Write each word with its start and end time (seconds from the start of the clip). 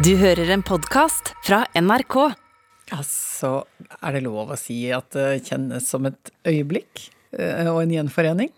Du 0.00 0.14
hører 0.16 0.48
en 0.54 0.62
podkast 0.64 1.34
fra 1.44 1.64
NRK. 1.76 2.14
Altså, 2.96 3.50
er 4.00 4.16
det 4.16 4.22
lov 4.24 4.52
å 4.54 4.56
si 4.58 4.78
at 4.96 5.12
det 5.12 5.42
kjennes 5.46 5.84
som 5.86 6.06
et 6.08 6.30
øyeblikk 6.48 7.02
eh, 7.36 7.68
og 7.68 7.82
en 7.82 7.92
gjenforening? 7.92 8.48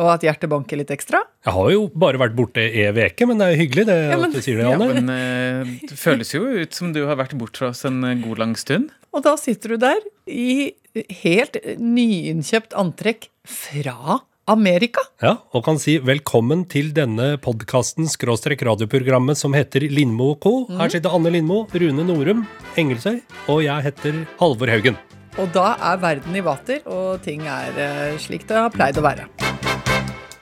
Og 0.00 0.10
at 0.14 0.24
hjertet 0.24 0.48
banker 0.52 0.76
litt 0.80 0.92
ekstra? 0.92 1.22
Jeg 1.44 1.52
har 1.56 1.70
jo 1.72 1.86
bare 1.92 2.20
vært 2.20 2.36
borte 2.36 2.62
ei 2.68 2.86
uke, 2.92 3.26
men 3.28 3.40
det 3.40 3.46
er 3.46 3.54
jo 3.54 3.60
hyggelig 3.62 3.86
det 3.88 3.98
Ja, 3.98 4.18
men- 4.20 4.28
at 4.28 4.36
du 4.36 4.44
sier 4.44 4.60
det, 4.60 4.68
Ja, 4.68 4.78
men 4.80 5.10
eh, 5.14 5.72
Det 5.88 5.98
føles 6.00 6.34
jo 6.34 6.44
ut 6.60 6.76
som 6.76 6.92
du 6.92 7.02
har 7.08 7.16
vært 7.20 7.36
bort 7.40 7.56
fra 7.56 7.72
oss 7.72 7.84
en 7.88 8.00
god 8.20 8.38
lang 8.44 8.54
stund. 8.56 8.92
Og 9.12 9.24
da 9.24 9.36
sitter 9.40 9.74
du 9.74 9.76
der 9.80 10.04
i 10.28 10.72
helt 11.24 11.56
nyinnkjøpt 11.80 12.76
antrekk 12.76 13.28
fra 13.48 14.20
Amerika. 14.50 15.02
Ja, 15.22 15.36
og 15.54 15.62
kan 15.62 15.76
si 15.78 15.92
velkommen 16.02 16.64
til 16.70 16.88
denne 16.96 17.36
podkasten 17.38 18.08
skråstrek 18.10 18.64
radioprogrammet 18.66 19.38
som 19.38 19.54
heter 19.54 19.84
Lindmo 19.86 20.32
co. 20.42 20.64
Mm. 20.66 20.80
Her 20.80 20.90
sitter 20.90 21.14
Anne 21.14 21.30
Lindmo, 21.36 21.60
Rune 21.70 22.06
Norum, 22.08 22.42
Engelsøy, 22.80 23.20
og 23.46 23.62
jeg 23.62 23.86
heter 23.86 24.18
Halvor 24.40 24.72
Haugen. 24.72 24.98
Og 25.38 25.52
da 25.54 25.76
er 25.92 26.02
verden 26.02 26.34
i 26.34 26.42
vater, 26.42 26.82
og 26.90 27.22
ting 27.22 27.46
er 27.46 27.78
eh, 27.78 28.18
slik 28.18 28.48
det 28.48 28.58
har 28.58 28.74
pleid 28.74 28.98
å 28.98 29.06
være. 29.06 29.28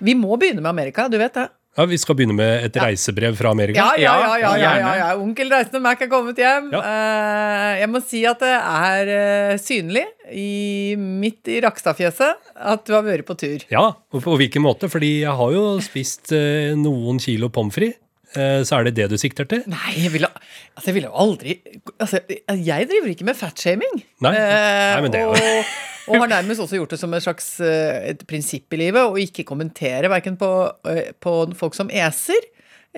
Vi 0.00 0.16
må 0.16 0.38
begynne 0.40 0.64
med 0.64 0.72
Amerika, 0.72 1.10
du 1.12 1.18
vet 1.20 1.36
det. 1.36 1.50
Ja, 1.78 1.84
Vi 1.86 1.98
skal 2.02 2.16
begynne 2.18 2.34
med 2.34 2.64
et 2.66 2.74
reisebrev 2.82 3.36
fra 3.38 3.52
Amerika. 3.54 3.78
Ja, 3.78 3.92
ja, 4.02 4.14
ja, 4.18 4.38
ja, 4.42 4.52
ja, 4.58 4.70
ja, 4.82 4.94
ja. 4.98 5.08
Onkel 5.20 5.52
Reisende 5.52 5.78
Mac 5.84 6.00
er 6.02 6.10
kommet 6.10 6.40
hjem. 6.42 6.72
Ja. 6.74 6.80
Eh, 6.82 7.74
jeg 7.84 7.90
må 7.92 8.00
si 8.02 8.24
at 8.26 8.42
det 8.42 8.50
er 8.56 9.12
eh, 9.14 9.52
synlig 9.62 10.02
i, 10.34 10.96
midt 10.98 11.46
i 11.54 11.60
Rakstadfjeset 11.62 12.50
at 12.74 12.82
du 12.88 12.96
har 12.96 13.06
vært 13.06 13.28
på 13.28 13.36
tur. 13.38 13.62
Ja, 13.70 13.84
og 13.94 14.24
på 14.26 14.34
hvilken 14.40 14.64
måte? 14.66 14.90
Fordi 14.90 15.20
jeg 15.22 15.36
har 15.38 15.54
jo 15.54 15.64
spist 15.84 16.34
eh, 16.34 16.74
noen 16.78 17.22
kilo 17.22 17.52
pommes 17.54 17.78
frites. 17.78 18.02
Eh, 18.36 18.58
så 18.66 18.76
er 18.76 18.88
det 18.90 18.96
det 18.98 19.06
du 19.08 19.16
sikter 19.16 19.46
til? 19.48 19.62
Nei, 19.72 19.94
jeg 20.02 20.10
ville, 20.12 20.28
altså, 20.74 20.90
jeg 20.90 20.96
ville 20.98 21.08
jo 21.08 21.14
aldri 21.22 21.54
altså, 21.96 22.18
Jeg 22.28 22.88
driver 22.90 23.14
ikke 23.14 23.24
med 23.30 23.38
fatshaming. 23.38 24.02
Nei. 24.26 24.34
Nei, 24.34 24.98
men 25.06 25.14
det 25.14 25.22
er 25.22 25.30
jo- 25.30 25.62
og, 26.08 26.22
har 26.22 26.30
nærmest 26.30 26.62
også 26.64 26.78
gjort 26.80 26.94
det 26.94 27.00
som 27.00 27.14
et 27.16 27.24
slags 27.24 27.48
eh, 27.64 28.10
et 28.12 28.22
prinsipp 28.28 28.74
i 28.74 28.80
livet 28.80 29.04
å 29.04 29.18
ikke 29.20 29.46
kommentere 29.48 30.10
verken 30.12 30.38
på, 30.40 30.50
eh, 30.90 31.12
på 31.20 31.34
folk 31.58 31.76
som 31.78 31.92
eser, 31.92 32.48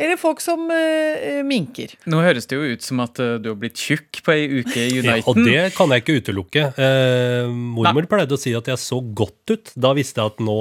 eller 0.01 0.17
folk 0.20 0.41
som 0.43 0.62
uh, 0.70 1.41
minker. 1.47 1.93
Nå 2.11 2.20
høres 2.25 2.47
det 2.51 2.56
jo 2.56 2.70
ut 2.75 2.83
som 2.84 3.03
at 3.05 3.19
uh, 3.20 3.34
du 3.43 3.51
har 3.53 3.59
blitt 3.61 3.77
tjukk 3.81 4.20
på 4.25 4.33
ei 4.34 4.47
uke 4.62 4.81
i 4.81 5.01
Ja, 5.05 5.17
Uniten. 5.19 5.29
og 5.29 5.41
det 5.45 5.65
kan 5.77 5.92
jeg 5.95 6.05
ikke 6.05 6.17
utelukke. 6.20 6.62
Uh, 6.79 7.51
mormor 7.77 8.09
pleide 8.11 8.37
å 8.37 8.41
si 8.41 8.55
at 8.57 8.70
jeg 8.70 8.81
så 8.81 9.01
godt 9.03 9.53
ut. 9.55 9.73
Da 9.77 9.92
visste 9.97 10.23
jeg 10.23 10.33
at 10.33 10.41
nå, 10.45 10.57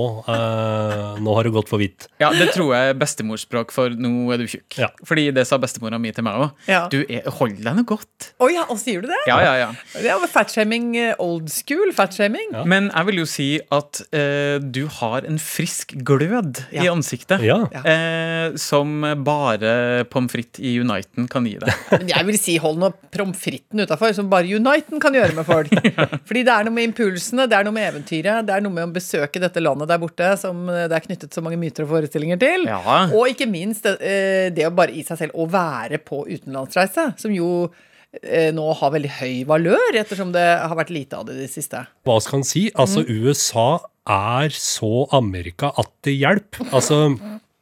nå 1.23 1.36
har 1.38 1.48
det 1.48 1.54
gått 1.56 1.70
for 1.72 1.81
vidt. 1.81 2.08
Ja, 2.22 2.31
Det 2.36 2.50
tror 2.56 2.73
jeg 2.76 2.92
er 2.94 2.98
bestemorspråk 3.00 3.72
for 3.76 3.90
'nå 3.94 4.31
er 4.34 4.42
du 4.42 4.46
tjukk'. 4.50 4.78
Ja. 4.81 4.90
Fordi 5.06 5.28
det 5.36 5.46
sa 5.48 5.58
bestemora 5.62 6.00
mi 6.02 6.12
til 6.16 6.24
meg 6.26 6.36
òg. 6.44 6.50
Ja. 6.70 6.81
Du 6.92 7.00
er, 7.08 7.24
hold 7.40 7.58
deg 7.64 7.76
nå 7.80 7.84
godt. 7.88 8.31
Å 8.42 8.50
ja, 8.52 8.66
og 8.70 8.80
sier 8.81 9.02
du 9.03 9.08
det? 9.12 9.20
Ja, 9.30 9.40
ja, 9.44 9.53
ja. 9.64 9.70
Det 9.94 10.09
er 10.12 10.28
fatshaming 10.31 10.96
old 11.20 11.50
school. 11.53 11.92
Fatshaming. 11.96 12.52
Ja. 12.53 12.64
Men 12.66 12.90
jeg 12.94 13.06
vil 13.09 13.22
jo 13.24 13.28
si 13.30 13.50
at 13.72 14.02
du 14.72 14.81
har 15.00 15.26
en 15.28 15.40
frisk 15.40 15.96
glød 16.06 16.64
i 16.72 16.84
Ja. 16.86 16.94
ansiktet. 16.94 17.40
som 18.59 19.03
Ja. 19.03 19.16
Bare 19.30 19.72
pommes 20.09 20.33
frites 20.33 20.61
i 20.66 20.75
Uniten 20.81 21.27
kan 21.31 21.45
gi 21.47 21.55
deg. 21.61 21.83
Men 21.94 22.09
jeg 22.13 22.27
vil 22.27 22.39
si 22.41 22.58
hold 22.61 22.80
nå 22.81 22.91
pommes 23.13 23.39
fritesen 23.39 23.83
utafor, 23.85 24.13
som 24.17 24.30
bare 24.31 24.49
Uniten 24.49 25.02
kan 25.03 25.16
gjøre 25.16 25.38
med 25.38 25.47
folk. 25.47 25.73
Fordi 26.30 26.45
det 26.47 26.55
er 26.55 26.67
noe 26.67 26.75
med 26.75 26.89
impulsene, 26.89 27.47
det 27.50 27.59
er 27.59 27.67
noe 27.67 27.75
med 27.75 27.89
eventyret, 27.91 28.47
det 28.47 28.55
er 28.55 28.66
noe 28.66 28.75
med 28.75 28.89
å 28.89 28.95
besøke 28.95 29.41
dette 29.41 29.63
landet 29.63 29.91
der 29.91 30.02
borte 30.02 30.31
som 30.41 30.66
eh, 30.72 30.88
det 30.89 30.97
er 30.97 31.05
knyttet 31.05 31.35
så 31.35 31.44
mange 31.45 31.59
myter 31.61 31.85
og 31.85 31.94
forestillinger 31.94 32.41
til. 32.41 32.66
Ja. 32.69 33.03
Og 33.09 33.30
ikke 33.33 33.50
minst 33.50 33.85
det, 33.88 34.00
eh, 34.02 34.47
det 34.55 34.67
å 34.67 34.73
bare 34.75 34.95
i 34.95 35.05
seg 35.05 35.22
selv 35.23 35.38
å 35.38 35.47
være 35.50 36.02
på 36.03 36.23
utenlandsreise, 36.30 37.11
som 37.19 37.33
jo 37.35 37.52
eh, 38.23 38.50
nå 38.55 38.66
har 38.80 38.95
veldig 38.95 39.13
høy 39.19 39.35
valør, 39.50 40.00
ettersom 40.02 40.33
det 40.35 40.47
har 40.59 40.75
vært 40.80 40.94
lite 40.95 41.19
av 41.19 41.27
det 41.27 41.38
i 41.38 41.45
det 41.45 41.53
siste. 41.53 41.85
Hva 42.07 42.17
skal 42.23 42.41
en 42.41 42.47
si? 42.47 42.67
Altså, 42.80 43.05
USA 43.05 43.69
er 44.09 44.53
så 44.56 45.06
Amerika 45.16 45.72
at 45.78 45.91
det 46.07 46.18
hjelper. 46.18 46.69
Altså, 46.73 47.03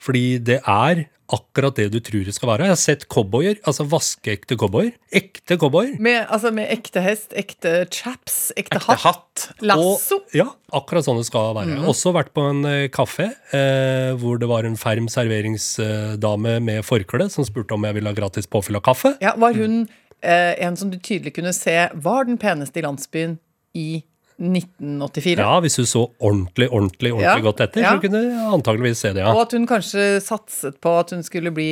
fordi 0.03 0.38
det 0.47 0.61
er 0.63 1.07
akkurat 1.33 1.75
det 1.75 1.89
du 1.91 1.99
tror 2.03 2.23
det 2.27 2.33
skal 2.35 2.49
være. 2.53 2.67
Jeg 2.67 2.73
har 2.73 2.79
sett 2.79 3.05
cowboyer, 3.11 3.57
altså 3.67 3.85
vaskeekte 3.89 4.57
cowboyer. 4.59 4.93
Ekte 5.15 5.57
cowboyer. 5.59 5.97
Med, 6.03 6.21
altså 6.33 6.51
med 6.55 6.71
ekte 6.71 7.03
hest, 7.03 7.35
ekte 7.38 7.73
chaps, 7.93 8.53
ekte, 8.55 8.79
Ekte 8.79 8.95
hatt, 8.95 9.03
hatt. 9.03 9.45
lasso. 9.67 10.21
Og, 10.21 10.35
ja, 10.38 10.47
akkurat 10.77 11.07
sånn 11.07 11.19
det 11.19 11.27
skal 11.27 11.53
være. 11.57 11.77
Også 11.91 12.13
vært 12.15 12.33
på 12.38 12.47
en 12.47 12.63
uh, 12.67 12.88
kafé 12.93 13.29
uh, 13.53 14.15
hvor 14.21 14.39
det 14.41 14.49
var 14.51 14.67
en 14.67 14.79
ferm 14.79 15.09
serveringsdame 15.11 16.57
med 16.63 16.83
forkle 16.88 17.29
som 17.33 17.45
spurte 17.47 17.75
om 17.75 17.88
jeg 17.88 17.97
ville 17.99 18.11
ha 18.11 18.17
gratis 18.17 18.47
påfyll 18.49 18.79
av 18.79 18.85
kaffe. 18.88 19.15
Ja, 19.23 19.35
var 19.39 19.55
hun 19.57 19.88
eh, 20.21 20.53
en 20.65 20.77
som 20.77 20.91
du 20.91 20.97
tydelig 20.99 21.35
kunne 21.38 21.53
se 21.55 21.75
var 21.94 22.27
den 22.27 22.38
peneste 22.41 22.79
i 22.79 22.85
landsbyen 22.85 23.38
i 23.77 23.89
1984? 24.38 25.42
Ja, 25.42 25.58
hvis 25.64 25.78
hun 25.81 25.88
så 25.90 26.03
ordentlig, 26.20 26.68
ordentlig, 26.70 27.12
ordentlig 27.16 27.25
Ja, 27.25 27.44
godt 27.44 27.62
etter, 27.66 27.81
ja. 27.84 27.94
så 27.96 28.03
kunne 28.03 28.22
hun 28.22 28.56
antageligvis 28.59 29.02
se 29.02 29.12
det, 29.16 29.24
ja. 29.25 29.34
Og 29.34 29.44
at 29.48 29.56
hun 29.58 29.68
kanskje 29.70 30.06
satset 30.24 30.78
på 30.84 30.94
at 31.00 31.14
hun 31.16 31.24
skulle 31.25 31.52
bli 31.56 31.68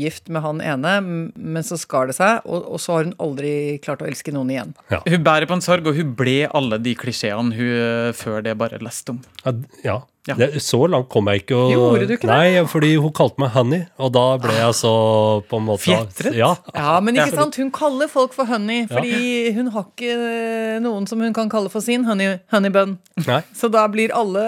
gift 0.00 0.28
med 0.28 0.44
han 0.44 0.60
ene, 0.64 0.94
men 1.34 1.66
så 1.66 1.78
skar 1.80 2.10
det 2.12 2.18
seg, 2.18 2.44
og, 2.44 2.66
og 2.76 2.82
så 2.82 2.98
har 2.98 3.08
hun 3.08 3.16
aldri 3.24 3.54
klart 3.84 4.04
å 4.04 4.08
elske 4.08 4.34
noen 4.34 4.52
igjen. 4.52 4.74
Hun 4.92 5.24
bærer 5.26 5.48
på 5.50 5.56
en 5.58 5.64
sorg, 5.64 5.88
og 5.88 5.96
hun 5.98 6.12
ble 6.18 6.42
alle 6.52 6.80
de 6.82 6.96
klisjeene 6.98 7.56
hun 7.56 7.76
eh, 7.78 8.10
før 8.16 8.44
det 8.44 8.58
bare 8.60 8.82
leste 8.84 9.16
om. 9.16 9.22
Ja, 9.84 10.02
ja. 10.28 10.34
Det, 10.38 10.48
så 10.64 10.78
langt 10.88 11.08
kom 11.12 11.26
jeg 11.28 11.42
ikke. 11.42 11.56
Og, 11.58 11.72
Gjorde 11.74 12.06
du 12.08 12.14
ikke 12.16 12.28
det? 12.28 12.32
Nei, 12.32 12.64
fordi 12.70 12.92
hun 12.96 13.12
kalte 13.16 13.42
meg 13.42 13.50
Honey, 13.54 13.82
og 14.00 14.12
da 14.16 14.22
ble 14.40 14.54
jeg 14.56 14.76
så 14.78 14.92
på 15.50 15.58
en 15.60 15.66
måte 15.66 15.84
Fjetret? 15.84 16.34
Ja. 16.38 16.54
Ja, 16.74 16.94
men 17.04 17.18
ikke 17.18 17.30
Ja. 17.34 17.42
sant, 17.42 17.58
hun 17.60 17.70
kaller 17.74 18.08
folk 18.08 18.32
for 18.36 18.48
honey, 18.48 18.86
fordi 18.88 19.52
hun 19.56 19.68
har 19.74 19.84
ikke 19.90 20.10
eh, 20.14 20.78
noen 20.84 21.06
som 21.10 21.20
hun 21.20 21.34
kan 21.36 21.50
kalle 21.52 21.68
for 21.72 21.84
sin 21.84 22.04
honey, 22.08 22.38
honeybun. 22.54 22.96
Nei. 23.26 23.40
Så 23.60 23.68
da 23.72 23.84
blir 23.92 24.14
alle 24.16 24.44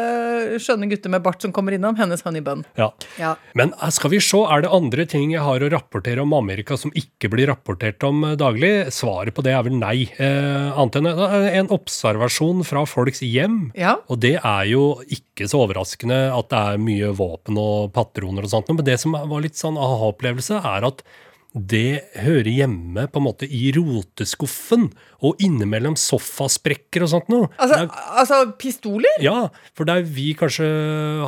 skjønne 0.63 0.89
gutter 0.91 1.13
med 1.13 1.23
bart 1.27 1.43
som 1.45 1.53
kommer 1.53 1.77
innom, 1.77 1.97
hennes 2.01 2.23
honeybun. 2.27 2.65
ja. 2.81 2.91
Ja. 3.21 3.35
Men 3.57 3.73
eh, 3.83 3.91
skal 3.95 4.11
vi 4.13 4.21
se, 4.25 4.39
er 4.49 4.65
det 4.65 4.73
andre 4.73 5.05
ting 5.09 5.31
jeg 5.35 5.45
har 5.45 5.61
å 5.61 5.71
rapportere 5.73 6.23
om 6.25 6.33
Amerika 6.37 6.77
som 6.81 6.93
ikke 6.97 7.31
blir 7.33 7.49
rapportert 7.53 8.03
om 8.09 8.25
eh, 8.31 8.37
daglig? 8.41 8.73
Svaret 8.97 9.35
på 9.37 9.45
det 9.45 9.53
er 9.57 9.63
vel 9.67 9.77
nei. 9.79 10.09
Eh, 10.17 10.73
annet 10.73 10.99
enn 11.01 11.09
en, 11.13 11.21
en 11.63 11.71
observasjon 11.77 12.65
fra 12.67 12.85
folks 12.89 13.21
hjem. 13.25 13.71
Ja. 13.77 13.97
Og 14.09 14.21
det 14.25 14.37
er 14.41 14.65
jo 14.73 14.87
ikke 15.07 15.49
så 15.51 15.66
overraskende 15.67 16.19
at 16.33 16.49
det 16.55 16.63
er 16.73 16.83
mye 16.87 17.13
våpen 17.19 17.59
og 17.61 17.93
patroner 17.97 18.47
og 18.47 18.53
sånt, 18.55 18.71
men 18.73 18.85
det 18.87 18.99
som 19.03 19.13
var 19.19 19.43
litt 19.45 19.59
sånn 19.59 19.77
aha-opplevelse, 19.77 20.63
er 20.65 20.87
at 20.89 21.03
det 21.57 22.03
hører 22.21 22.51
hjemme 22.53 23.07
på 23.09 23.17
en 23.17 23.25
måte 23.25 23.47
i 23.49 23.71
roteskuffen 23.73 24.91
og 25.25 25.39
innimellom 25.41 25.95
sofasprekker 25.97 27.07
og 27.07 27.09
sånt 27.15 27.31
noe. 27.33 27.49
Altså, 27.57 27.79
er- 27.87 28.03
altså 28.21 28.41
pistoler? 28.61 29.17
ja, 29.25 29.49
for 29.75 29.89
der 29.89 30.03
vi 30.03 30.35
kanskje 30.37 30.67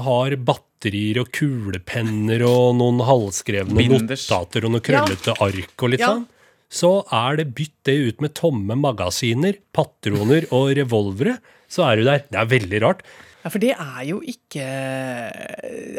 har 0.04 0.36
batterier 0.36 1.22
og 1.22 1.30
kulepenner 1.32 2.44
og 2.44 2.76
noen 2.76 3.00
halvskrevne 3.08 3.78
Binders. 3.80 4.28
notater 4.28 4.66
og 4.68 4.74
noen 4.76 4.84
krøllete 4.84 5.32
ark 5.40 5.82
og 5.82 5.90
litt 5.94 6.00
Ja. 6.04 6.12
sånn, 6.12 6.26
så 6.70 6.90
er 7.10 7.36
det 7.40 7.54
bytt 7.54 7.72
det 7.84 7.96
ut 7.96 8.20
med 8.20 8.34
tomme 8.34 8.76
magasiner, 8.76 9.56
patroner 9.72 10.44
og 10.52 10.76
revolvere, 10.76 11.38
så 11.68 11.88
er 11.90 11.96
du 11.96 12.04
der. 12.04 12.18
Det 12.30 12.36
er 12.38 12.46
veldig 12.52 12.82
rart. 12.82 13.00
Ja, 13.48 13.52
for 13.54 13.62
det 13.64 13.70
er 13.72 14.02
jo 14.04 14.18
ikke 14.28 14.64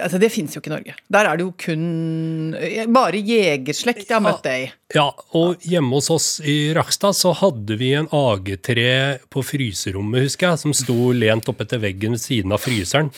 Altså, 0.05 0.19
det 0.21 0.27
fins 0.29 0.53
jo 0.53 0.61
ikke 0.61 0.69
i 0.69 0.73
Norge. 0.75 0.93
Der 1.09 1.25
er 1.25 1.39
det 1.39 1.47
jo 1.47 1.53
kun 1.57 2.53
Bare 2.93 3.17
jegerslekt 3.17 4.05
jeg 4.05 4.13
har 4.13 4.21
møtt 4.21 4.43
det 4.45 4.53
i. 4.53 4.67
Ja, 4.93 5.07
og 5.33 5.65
hjemme 5.65 5.97
hos 5.97 6.11
oss 6.13 6.27
i 6.45 6.69
Rakstad 6.77 7.17
så 7.17 7.33
hadde 7.41 7.79
vi 7.79 7.95
en 7.97 8.05
AG3 8.13 8.85
på 9.33 9.41
fryserommet, 9.45 10.27
husker 10.27 10.51
jeg, 10.51 10.61
som 10.61 10.77
sto 10.77 11.09
lent 11.13 11.49
opp 11.49 11.65
etter 11.65 11.81
veggen 11.81 12.13
ved 12.17 12.21
siden 12.21 12.53
av 12.53 12.61
fryseren. 12.61 13.09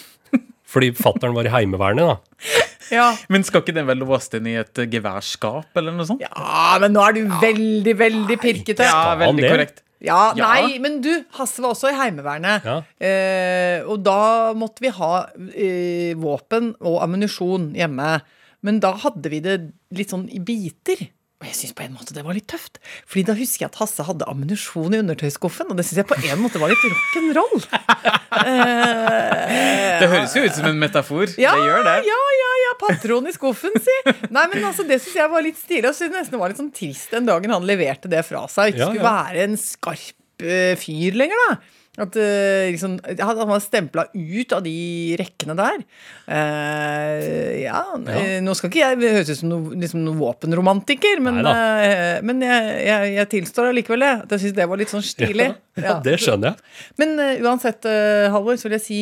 Fordi 0.72 0.94
fattern 0.96 1.36
var 1.36 1.48
i 1.48 1.52
Heimevernet, 1.52 2.08
da. 2.08 2.66
Ja. 2.92 3.06
Men 3.32 3.44
skal 3.48 3.64
ikke 3.64 3.76
den 3.76 3.88
vel 3.88 4.04
låst 4.04 4.36
inn 4.36 4.48
i 4.52 4.58
et 4.60 4.84
eh, 4.84 4.90
geværskap, 4.92 5.70
eller 5.80 5.96
noe 5.96 6.08
sånt? 6.08 6.24
ja, 6.24 6.76
men 6.84 6.96
nå 6.96 7.04
er 7.08 7.16
du 7.16 7.24
veldig, 7.40 7.96
veldig 8.00 8.40
pirkete. 8.40 8.88
Ja, 8.88 9.16
veldig 9.20 9.48
korrekt. 9.48 9.84
Ja, 10.02 10.34
Ja. 10.36 10.48
nei, 10.50 10.80
men 10.82 11.00
du, 11.06 11.12
Hasse 11.38 11.62
var 11.62 11.76
også 11.76 11.92
i 11.92 11.98
Heimevernet. 12.00 12.66
Ja. 12.66 12.80
Eh, 13.00 13.84
og 13.86 14.02
da 14.04 14.52
måtte 14.58 14.82
vi 14.82 14.90
ha 14.98 15.14
eh, 15.54 16.14
våpen 16.18 16.74
og 16.82 17.02
ammunisjon 17.06 17.72
hjemme. 17.78 18.22
Men 18.66 18.80
da 18.82 18.92
hadde 19.02 19.30
vi 19.34 19.40
det 19.46 19.60
litt 19.94 20.10
sånn 20.14 20.28
i 20.34 20.40
biter. 20.42 21.08
Og 21.42 21.48
jeg 21.50 21.56
syns 21.58 21.74
på 21.74 21.82
en 21.82 21.96
måte 21.98 22.14
det 22.14 22.22
var 22.22 22.36
litt 22.38 22.46
tøft. 22.52 22.78
Fordi 23.10 23.24
da 23.26 23.34
husker 23.34 23.64
jeg 23.66 23.72
at 23.72 23.80
Hasse 23.82 24.04
hadde 24.06 24.28
ammunisjon 24.30 24.94
i 24.94 25.00
undertøyskuffen, 25.02 25.72
og 25.74 25.78
det 25.80 25.88
syns 25.88 26.04
jeg 26.04 26.10
på 26.12 26.18
en 26.30 26.42
måte 26.44 26.62
var 26.62 26.70
litt 26.70 26.86
rock'n'roll. 26.86 27.66
Eh, 28.32 30.00
Det 30.02 30.08
høres 30.10 30.34
jo 30.38 30.44
ut 30.46 30.56
som 30.56 30.68
en 30.70 30.80
metafor. 30.80 31.28
ja, 31.42 31.52
det 31.56 31.66
gjør 31.68 31.84
det. 31.88 31.96
ja, 32.08 32.20
ja, 32.42 32.51
ja, 32.72 32.78
patron 32.80 33.28
i 33.30 33.36
skuffen, 33.36 33.76
si. 33.84 33.98
Nei, 34.32 34.48
men 34.54 34.64
altså, 34.72 34.88
Det 34.88 35.02
syns 35.04 35.20
jeg 35.20 35.34
var 35.34 35.46
litt 35.46 35.60
stilig. 35.60 35.86
Og 35.90 35.98
synes 35.98 36.16
nesten 36.16 36.38
det 36.38 36.42
var 36.42 36.54
litt 36.54 36.62
sånn 36.62 36.74
trist 36.76 37.14
den 37.14 37.30
dagen 37.30 37.54
han 37.54 37.68
leverte 37.68 38.12
det 38.12 38.24
fra 38.28 38.48
seg. 38.52 38.74
Ikke 38.74 38.86
Ja, 38.86 38.90
skulle 38.90 39.06
ja. 39.06 39.14
være 39.28 39.46
en 39.46 39.60
skarp 39.60 40.18
uh, 40.48 40.74
fyr 40.80 41.22
lenger, 41.22 41.46
da. 41.50 41.78
At 42.00 42.16
uh, 42.16 42.72
liksom, 42.72 42.94
Han 43.04 43.50
var 43.50 43.60
stempla 43.60 44.06
ut 44.14 44.54
av 44.56 44.62
de 44.64 44.76
rekkene 45.20 45.56
der. 45.60 45.82
Uh, 46.24 47.60
ja, 47.60 47.82
ja, 48.08 48.22
Nå 48.46 48.56
skal 48.56 48.72
ikke 48.72 48.80
jeg 48.80 49.02
høres 49.02 49.32
ut 49.34 49.42
som 49.42 49.52
noen 49.52 49.82
liksom 49.84 50.06
noe 50.06 50.16
våpenromantiker, 50.22 51.20
men, 51.24 51.42
eh, 51.44 52.22
men 52.24 52.40
jeg, 52.46 52.70
jeg, 52.88 53.10
jeg 53.18 53.32
tilstår 53.36 53.72
allikevel 53.74 54.06
det. 54.06 54.14
At 54.24 54.38
jeg 54.38 54.46
syns 54.46 54.56
det 54.62 54.70
var 54.72 54.80
litt 54.80 54.94
sånn 54.94 55.04
stilig. 55.06 55.50
Ja, 55.80 55.98
det 56.04 56.16
skjønner 56.24 56.54
jeg. 56.54 56.72
Men 57.02 57.20
uansett, 57.44 57.84
uh, 57.90 58.32
Halvor, 58.32 58.60
så 58.60 58.70
vil 58.70 58.80
jeg 58.80 58.88
si 58.88 59.02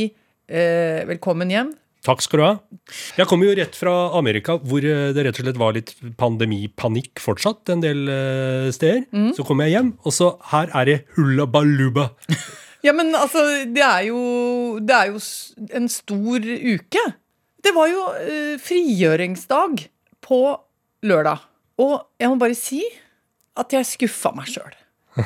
velkommen 0.49 1.51
hjem. 1.53 1.67
Takk 2.05 2.23
skal 2.23 2.39
du 2.39 2.43
ha. 2.45 2.53
Jeg 3.19 3.27
kommer 3.27 3.49
jo 3.49 3.57
rett 3.59 3.75
fra 3.75 3.93
Amerika, 4.15 4.55
hvor 4.63 4.85
eh, 4.85 5.09
det 5.15 5.25
rett 5.25 5.41
og 5.41 5.45
slett 5.45 5.59
var 5.59 5.75
litt 5.75 5.91
pandemipanikk 6.19 7.19
fortsatt 7.19 7.73
en 7.73 7.83
del 7.83 8.05
steder. 8.71 9.03
steder. 9.05 9.35
Så 9.35 9.43
kommer 9.47 9.67
jeg 9.67 9.77
hjem, 9.77 9.93
og 10.07 10.15
så 10.15 10.31
her 10.53 10.71
er 10.79 10.89
det 10.89 10.97
hullabaluba. 11.17 12.11
Ja, 12.79 12.93
men 12.95 13.11
altså, 13.11 13.41
det 13.67 13.83
er 13.83 14.05
jo, 14.07 14.19
det 14.79 14.95
er 14.95 15.09
jo 15.11 15.19
en 15.75 15.89
stor 15.91 16.45
uke. 16.47 17.01
Det 17.59 17.73
var 17.75 17.89
jo 17.91 18.05
uh, 18.07 18.53
frigjøringsdag 18.63 19.81
på 20.23 20.39
lørdag. 21.03 21.43
Og 21.83 21.97
jeg 22.19 22.31
må 22.31 22.39
bare 22.39 22.55
si 22.55 22.79
at 23.59 23.75
jeg 23.75 23.87
skuffa 23.87 24.31
meg 24.35 24.47
sjøl. 24.51 24.71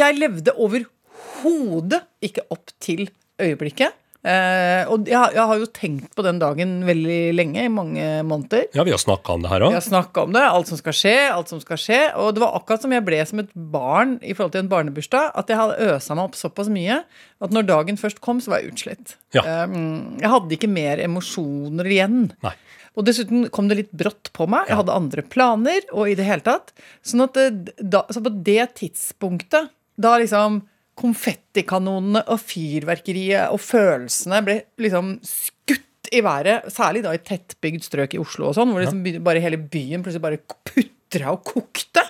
jeg 0.00 0.18
levde 0.18 0.54
overhodet 0.58 2.02
ikke 2.26 2.46
opp 2.50 2.74
til 2.82 3.06
øyeblikket. 3.38 3.94
Eh, 4.26 4.88
og 4.90 5.06
jeg, 5.06 5.34
jeg 5.36 5.46
har 5.50 5.60
jo 5.60 5.68
tenkt 5.70 6.14
på 6.18 6.24
den 6.26 6.40
dagen 6.42 6.80
veldig 6.86 7.18
lenge, 7.36 7.62
i 7.62 7.70
mange 7.70 8.06
måneder. 8.26 8.64
Ja, 8.74 8.82
vi 8.86 8.94
har 8.94 8.98
snakka 8.98 9.36
om 9.36 9.44
det 9.44 9.52
her 9.52 9.66
Vi 9.68 9.76
har 9.76 9.84
snakka 9.84 10.24
om 10.26 10.34
det, 10.34 10.42
alt 10.42 10.70
som 10.70 10.80
skal 10.80 10.96
skje, 10.98 11.14
alt 11.30 11.52
som 11.52 11.62
skal 11.62 11.78
skje. 11.78 12.00
Og 12.18 12.34
det 12.34 12.42
var 12.42 12.56
akkurat 12.58 12.82
som 12.82 12.94
jeg 12.96 13.06
ble 13.06 13.20
som 13.28 13.44
et 13.44 13.54
barn 13.54 14.16
i 14.22 14.34
forhold 14.34 14.56
til 14.56 14.64
en 14.64 14.72
barnebursdag. 14.72 15.30
At 15.38 15.52
jeg 15.52 15.60
hadde 15.60 15.92
øsa 15.92 16.18
meg 16.18 16.30
opp 16.30 16.38
såpass 16.40 16.72
mye 16.72 17.00
at 17.44 17.54
når 17.54 17.68
dagen 17.68 18.00
først 18.00 18.22
kom, 18.24 18.42
så 18.42 18.52
var 18.52 18.64
jeg 18.64 18.74
utslitt. 18.74 19.16
Ja. 19.36 19.44
Um, 19.68 20.16
jeg 20.18 20.32
hadde 20.32 20.56
ikke 20.56 20.72
mer 20.72 21.02
emosjoner 21.04 21.90
igjen. 21.90 22.22
Nei. 22.42 22.54
Og 22.96 23.04
dessuten 23.06 23.50
kom 23.52 23.68
det 23.68 23.78
litt 23.82 23.92
brått 23.94 24.32
på 24.34 24.46
meg. 24.50 24.70
Jeg 24.70 24.80
hadde 24.80 24.96
andre 24.96 25.22
planer. 25.22 25.84
og 25.92 26.08
i 26.10 26.16
det 26.18 26.26
hele 26.26 26.42
tatt. 26.42 26.72
Sånn 27.04 27.26
at 27.28 27.36
da, 27.78 28.06
så 28.10 28.22
på 28.24 28.32
det 28.32 28.72
tidspunktet, 28.80 29.70
da 30.00 30.16
liksom 30.18 30.64
konfettikanonene 30.96 32.22
og 32.32 32.40
fyrverkeriet 32.40 33.52
og 33.52 33.60
følelsene 33.62 34.40
ble 34.46 34.56
liksom 34.80 35.16
skutt 35.26 36.10
i 36.14 36.22
været, 36.22 36.68
særlig 36.70 37.02
da 37.04 37.12
i 37.16 37.22
tettbygd 37.26 37.82
strøk 37.86 38.14
i 38.14 38.20
Oslo 38.22 38.48
og 38.50 38.56
sånn, 38.56 38.70
hvor 38.72 38.84
liksom 38.84 39.02
bare 39.26 39.42
hele 39.42 39.58
byen 39.58 40.04
plutselig 40.06 40.22
bare 40.22 40.38
putra 40.68 41.32
og 41.34 41.42
kokte. 41.48 42.04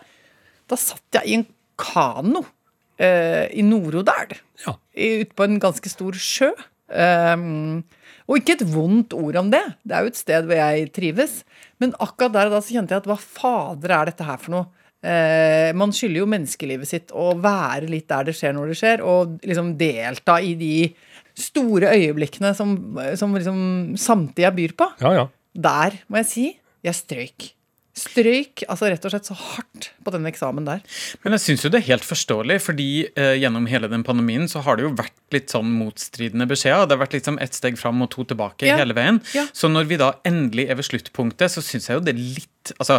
Da 0.68 0.76
satt 0.78 1.16
jeg 1.20 1.30
i 1.30 1.36
en 1.38 1.46
kano 1.80 2.42
eh, 3.00 3.46
i 3.56 3.64
Nord-Odal 3.64 4.36
Ja. 4.66 4.76
ute 4.96 5.32
på 5.36 5.46
en 5.46 5.58
ganske 5.62 5.88
stor 5.92 6.16
sjø. 6.20 6.50
Um, 6.86 7.82
og 8.30 8.38
ikke 8.38 8.56
et 8.56 8.66
vondt 8.70 9.14
ord 9.16 9.36
om 9.40 9.48
det. 9.50 9.62
Det 9.82 9.94
er 9.96 10.04
jo 10.04 10.12
et 10.12 10.18
sted 10.18 10.46
hvor 10.46 10.58
jeg 10.60 10.90
trives. 10.94 11.40
Men 11.82 11.94
akkurat 11.98 12.34
der 12.36 12.50
og 12.50 12.56
da 12.56 12.60
så 12.62 12.76
kjente 12.76 12.94
jeg 12.94 13.02
at 13.04 13.08
hva 13.10 13.16
fader 13.18 13.94
er 13.96 14.10
dette 14.10 14.26
her 14.26 14.38
for 14.42 14.54
noe? 14.54 14.85
Eh, 15.06 15.70
man 15.78 15.92
skylder 15.94 16.22
jo 16.22 16.30
menneskelivet 16.30 16.90
sitt 16.90 17.12
å 17.14 17.30
være 17.38 17.90
litt 17.90 18.08
der 18.10 18.28
det 18.28 18.36
skjer 18.36 18.56
når 18.56 18.72
det 18.72 18.78
skjer, 18.80 19.04
og 19.06 19.36
liksom 19.46 19.74
delta 19.78 20.40
i 20.42 20.54
de 20.58 20.74
store 21.36 21.92
øyeblikkene 21.94 22.54
som, 22.56 22.76
som 23.18 23.34
liksom 23.36 23.58
samtida 24.00 24.50
byr 24.56 24.76
på. 24.78 24.88
Ja, 25.04 25.12
ja. 25.20 25.26
Der 25.56 26.00
må 26.10 26.22
jeg 26.22 26.30
si 26.30 26.46
jeg 26.86 26.96
strøyk. 26.96 27.50
Strøyk 27.96 28.62
altså 28.68 28.90
rett 28.92 29.04
og 29.08 29.12
slett 29.14 29.28
så 29.30 29.34
hardt 29.40 29.86
på 30.04 30.12
den 30.12 30.26
eksamen 30.28 30.66
der. 30.68 30.82
Men 31.24 31.32
jeg 31.36 31.42
syns 31.46 31.64
jo 31.64 31.70
det 31.72 31.80
er 31.80 31.86
helt 31.94 32.04
forståelig, 32.04 32.58
fordi 32.66 32.88
eh, 33.16 33.34
gjennom 33.40 33.64
hele 33.70 33.88
den 33.88 34.04
pandemien 34.04 34.44
så 34.52 34.60
har 34.66 34.76
det 34.76 34.84
jo 34.84 34.90
vært 34.98 35.14
litt 35.32 35.52
sånn 35.54 35.70
motstridende 35.78 36.44
beskjeder. 36.50 36.84
Det 36.90 36.96
har 36.98 37.02
vært 37.06 37.16
sånn 37.24 37.40
ett 37.42 37.56
steg 37.56 37.78
fram 37.80 38.02
og 38.04 38.10
to 38.12 38.26
tilbake 38.28 38.68
Ja. 38.68 38.76
hele 38.82 38.94
veien. 38.96 39.22
Ja. 39.34 39.46
Så 39.56 39.70
når 39.72 39.88
vi 39.88 39.96
da 40.02 40.12
endelig 40.28 40.68
er 40.68 40.76
ved 40.76 40.84
sluttpunktet, 40.90 41.50
så 41.56 41.64
syns 41.64 41.88
jeg 41.88 41.96
jo 42.00 42.04
det 42.04 42.14
er 42.14 42.20
litt 42.20 42.52
Altså, 42.82 42.96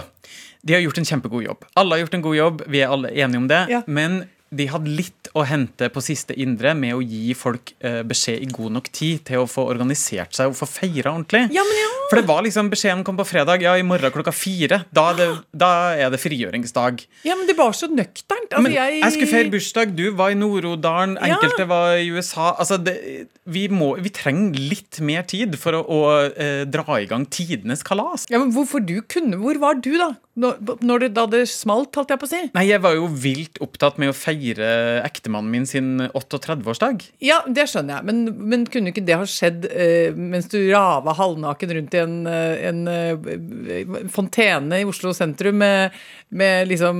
de 0.64 0.72
har 0.74 0.80
gjort 0.80 0.98
en 1.02 1.04
kjempegod 1.10 1.44
jobb. 1.44 1.66
Alle 1.76 1.98
har 1.98 2.06
gjort 2.06 2.14
en 2.16 2.22
god 2.24 2.36
jobb, 2.38 2.62
vi 2.72 2.80
er 2.80 2.88
alle 2.88 3.10
enige 3.12 3.36
om 3.42 3.48
det. 3.52 3.58
Ja. 3.68 3.82
Men 3.86 4.22
de 4.50 4.68
hadde 4.72 4.92
litt 4.96 5.28
å 5.36 5.44
hente 5.48 5.90
på 5.92 6.02
siste 6.04 6.36
indre 6.40 6.72
med 6.78 6.96
å 6.96 7.02
gi 7.04 7.34
folk 7.38 7.74
eh, 7.84 8.00
beskjed 8.08 8.46
i 8.46 8.50
god 8.54 8.78
nok 8.78 8.88
tid 8.96 9.26
til 9.28 9.44
å 9.44 9.50
få 9.50 9.66
organisert 9.68 10.38
seg 10.38 10.52
og 10.54 10.56
få 10.60 10.68
feira 10.70 11.12
ordentlig. 11.12 11.44
Ja, 11.54 11.66
men 11.68 11.80
ja. 11.82 11.90
For 12.08 12.22
det 12.22 12.30
var 12.30 12.46
liksom 12.46 12.70
beskjeden 12.72 13.04
kom 13.04 13.18
på 13.20 13.26
fredag. 13.28 13.64
Ja, 13.66 13.74
i 13.76 13.84
morgen 13.84 14.14
klokka 14.16 14.32
fire. 14.32 14.82
Da 14.96 15.10
er 15.12 15.18
det, 15.20 15.28
da 15.52 15.72
er 16.00 16.14
det 16.14 16.22
frigjøringsdag. 16.24 17.04
Ja, 17.28 17.36
men 17.36 17.50
det 17.50 17.58
var 17.58 17.76
så 17.76 17.90
nøkternt. 17.92 18.48
Altså, 18.54 18.64
Men 18.64 18.78
jeg, 18.78 19.02
skulle 19.18 19.32
feire 19.34 19.52
bursdag, 19.52 19.92
du 19.98 20.06
var 20.16 20.32
i 20.32 20.40
Nord-Odalen, 20.40 21.18
Ja. 21.20 21.36
enkelte 21.36 21.68
var 21.68 21.98
i 22.00 22.08
USA. 22.16 22.54
Altså, 22.56 22.78
det, 22.80 22.96
vi, 23.44 23.68
må, 23.68 23.98
vi 24.00 24.14
trenger 24.16 24.56
litt 24.72 25.02
mer 25.04 25.28
tid 25.28 25.58
for 25.60 25.76
å, 25.76 25.84
å 25.84 26.00
eh, 26.32 26.64
dra 26.72 27.02
i 27.02 27.10
gang 27.10 27.28
tidenes 27.28 27.84
kalas. 27.84 28.30
Ja, 28.32 28.40
men 28.40 28.56
hvorfor 28.56 28.80
du 28.84 29.02
kunne 29.04 29.36
Hvor 29.44 29.60
var 29.60 29.76
du, 29.84 29.92
da? 30.00 30.14
Når, 30.38 31.00
det, 31.02 31.08
da 31.18 31.24
det 31.30 31.44
smalt, 31.50 31.96
holdt 31.98 32.12
jeg 32.14 32.22
på 32.22 32.28
å 32.28 32.30
si? 32.30 32.40
Nei, 32.54 32.68
jeg 32.70 32.82
var 32.84 32.94
jo 32.94 33.08
vilt 33.10 33.58
opptatt 33.64 33.98
med 33.98 34.12
å 34.12 34.16
feire 34.16 34.68
ektemannen 35.08 35.50
min 35.50 35.66
sin 35.66 35.88
38-årsdag. 36.12 37.08
Ja, 37.26 37.40
det 37.50 37.66
skjønner 37.72 37.98
jeg, 37.98 38.08
men, 38.12 38.22
men 38.52 38.68
kunne 38.70 38.94
ikke 38.94 39.06
det 39.08 39.18
ha 39.18 39.26
skjedd 39.26 39.66
eh, 39.72 40.14
mens 40.14 40.50
du 40.54 40.60
rava 40.70 41.16
halvnaken 41.18 41.74
rundt 41.80 41.98
i 41.98 42.04
en, 42.04 42.16
eh, 42.30 42.70
en 42.70 42.84
eh, 42.92 43.98
fontene 44.14 44.84
i 44.84 44.88
Oslo 44.88 45.14
sentrum 45.18 45.58
med, 45.58 45.96
med 46.30 46.70
liksom 46.70 46.98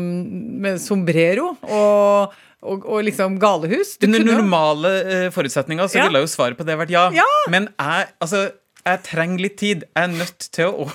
Med 0.64 0.80
sombrero 0.82 1.52
og, 1.62 2.34
og, 2.66 2.86
og 2.86 3.04
liksom 3.06 3.38
galehus? 3.42 3.96
Under 4.04 4.24
normale 4.26 4.94
uh, 5.06 5.28
forutsetninger 5.36 5.90
så 5.92 6.02
Ja. 6.02 6.08
ville 6.10 6.24
jo 6.26 6.30
svaret 6.32 6.58
på 6.58 6.66
det 6.66 6.78
vært 6.80 6.94
ja. 6.94 7.08
Ja. 7.14 7.28
Men 7.54 7.70
jeg, 7.78 8.10
altså 8.24 8.48
jeg 8.88 9.04
trenger 9.08 9.42
litt 9.44 9.58
tid. 9.60 9.84
Jeg 9.96 10.04
er 10.08 10.14
nødt 10.14 10.48
til 10.56 10.72
å 10.72 10.88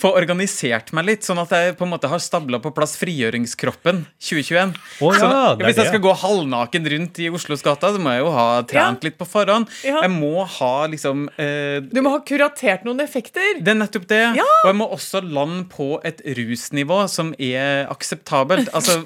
få 0.00 0.10
organisert 0.18 0.92
meg 0.96 1.06
litt, 1.08 1.26
sånn 1.26 1.40
at 1.42 1.50
jeg 1.54 1.76
på 1.78 1.86
en 1.86 1.92
måte 1.94 2.08
har 2.10 2.20
stabla 2.22 2.58
på 2.62 2.72
plass 2.76 2.96
frigjøringskroppen 3.00 4.02
2021. 4.20 4.74
Oh, 5.00 5.12
ja, 5.14 5.20
Sånn 5.20 5.32
det 5.60 5.64
er 5.64 5.70
hvis 5.70 5.80
jeg 5.82 5.90
skal 5.92 6.02
gå 6.04 6.14
halvnaken 6.22 6.88
rundt 6.94 7.20
i 7.22 7.28
Oslos 7.32 7.62
gata, 7.66 7.92
så 7.94 8.00
må 8.02 8.14
jeg 8.14 8.24
jo 8.24 8.32
ha 8.34 8.46
trent 8.68 9.04
litt 9.06 9.18
på 9.20 9.28
forhånd. 9.28 9.68
Ja. 9.86 10.00
Jeg 10.04 10.12
må 10.14 10.44
ha 10.58 10.72
liksom 10.90 11.26
eh, 11.40 11.80
Du 11.90 12.00
må 12.04 12.12
ha 12.16 12.20
kuratert 12.26 12.84
noen 12.88 13.02
effekter. 13.04 13.60
det 13.60 13.74
er 13.74 13.78
nettopp 13.80 14.06
det. 14.10 14.22
Ja. 14.40 14.46
Og 14.64 14.70
jeg 14.72 14.78
må 14.80 14.88
også 14.94 15.22
lande 15.24 15.66
på 15.70 15.90
et 16.06 16.22
rusnivå 16.38 17.02
som 17.12 17.34
er 17.38 17.86
akseptabelt. 17.92 18.68
Altså, 18.80 19.02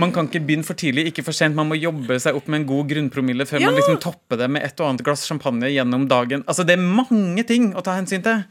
Man 0.00 0.10
kan 0.14 0.26
ikke 0.26 0.40
begynne 0.42 0.66
for 0.66 0.74
tidlig, 0.78 1.04
ikke 1.12 1.22
for 1.26 1.36
sent. 1.36 1.54
Man 1.54 1.68
må 1.70 1.76
jobbe 1.78 2.16
seg 2.22 2.34
opp 2.34 2.48
med 2.50 2.62
en 2.62 2.66
god 2.66 2.88
grunnpromille 2.90 3.44
før 3.46 3.60
Ja. 3.62 3.68
man 3.70 3.76
liksom 3.78 4.00
topper 4.02 4.40
det 4.40 4.48
med 4.50 4.64
et 4.66 4.80
og 4.82 4.88
annet 4.88 5.04
glass 5.06 5.22
champagne 5.28 5.68
gjennom 5.70 6.08
dagen. 6.10 6.42
Altså, 6.48 6.64
Det 6.66 6.74
er 6.74 6.82
mange 6.82 7.44
ting 7.46 7.61
å 7.76 7.82
ta 7.86 7.94
hensyn 8.00 8.22
til. 8.26 8.44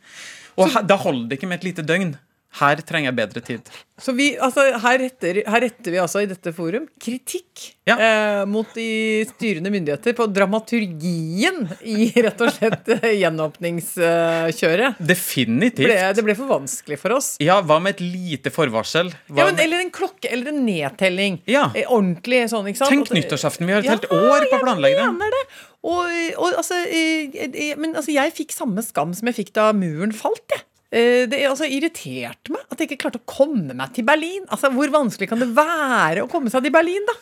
Og 0.59 0.67
her, 0.73 0.83
da 0.87 0.97
holder 0.99 1.29
det 1.31 1.39
ikke 1.41 1.51
med 1.51 1.61
et 1.61 1.69
lite 1.71 1.83
døgn. 1.87 2.15
Her 2.59 2.81
trenger 2.83 3.07
jeg 3.07 3.15
bedre 3.15 3.41
tid. 3.47 3.69
Så 4.03 4.11
vi, 4.17 4.25
altså, 4.43 4.65
her, 4.83 4.97
retter, 4.99 5.37
her 5.47 5.61
retter 5.63 5.93
vi 5.93 5.99
altså 6.01 6.19
i 6.19 6.27
dette 6.27 6.51
forum 6.51 6.83
kritikk 6.99 7.61
Ja. 7.87 7.95
eh, 7.95 8.41
mot 8.49 8.67
de 8.75 9.23
styrende 9.29 9.71
myndigheter 9.71 10.11
på 10.17 10.25
dramaturgien 10.35 11.61
i 11.87 12.09
rett 12.25 12.43
og 12.43 12.51
slett 12.51 12.91
eh, 12.97 13.05
gjenåpningskjøret. 13.21 14.99
Definitivt. 14.99 15.87
Ble, 15.87 15.97
det 16.17 16.25
ble 16.27 16.35
for 16.37 16.51
vanskelig 16.51 16.99
for 17.01 17.15
oss. 17.17 17.31
Ja, 17.39 17.61
hva 17.63 17.79
med 17.83 17.95
et 17.95 18.03
lite 18.03 18.51
forvarsel? 18.53 19.13
Ja, 19.31 19.47
men, 19.47 19.59
eller 19.61 19.85
en 19.85 19.93
klokke, 19.95 20.27
eller 20.31 20.51
en 20.51 20.63
nedtelling. 20.67 21.39
Ja. 21.49 21.69
Eh, 21.75 21.87
Ordentlig 21.87 22.43
sånn, 22.51 22.67
ikke 22.71 22.83
sant? 22.83 22.91
Tenk 22.97 23.15
nyttårsaften. 23.15 23.67
Vi 23.69 23.77
har 23.77 23.83
et 23.85 23.89
Ja, 23.89 23.95
helt 23.95 24.11
år 24.11 24.47
på 24.51 24.59
å 24.59 24.63
planlegge 24.65 25.07
det. 25.07 25.41
Og, 25.81 26.11
og 26.37 26.51
altså, 26.59 26.77
eh, 26.85 27.33
eh, 27.41 27.71
men 27.79 27.95
altså, 27.95 28.13
jeg 28.13 28.35
fikk 28.37 28.53
samme 28.53 28.83
skam 28.85 29.15
som 29.17 29.29
jeg 29.31 29.39
fikk 29.39 29.53
da 29.57 29.71
muren 29.73 30.13
falt, 30.13 30.45
jeg. 30.53 30.65
Eh, 30.91 31.23
Det 31.31 31.39
altså, 31.47 31.65
irriterte 31.65 32.53
meg 32.53 32.61
at 32.69 32.77
jeg 32.81 32.91
ikke 32.91 33.01
klarte 33.07 33.21
å 33.21 33.29
komme 33.29 33.73
meg 33.73 33.93
til 33.95 34.05
Berlin. 34.05 34.43
Altså, 34.51 34.69
Hvor 34.75 34.91
vanskelig 34.93 35.29
kan 35.31 35.41
det 35.41 35.49
være 35.57 36.25
å 36.25 36.29
komme 36.31 36.51
seg 36.53 36.67
til 36.67 36.75
Berlin, 36.75 37.07
da? 37.09 37.15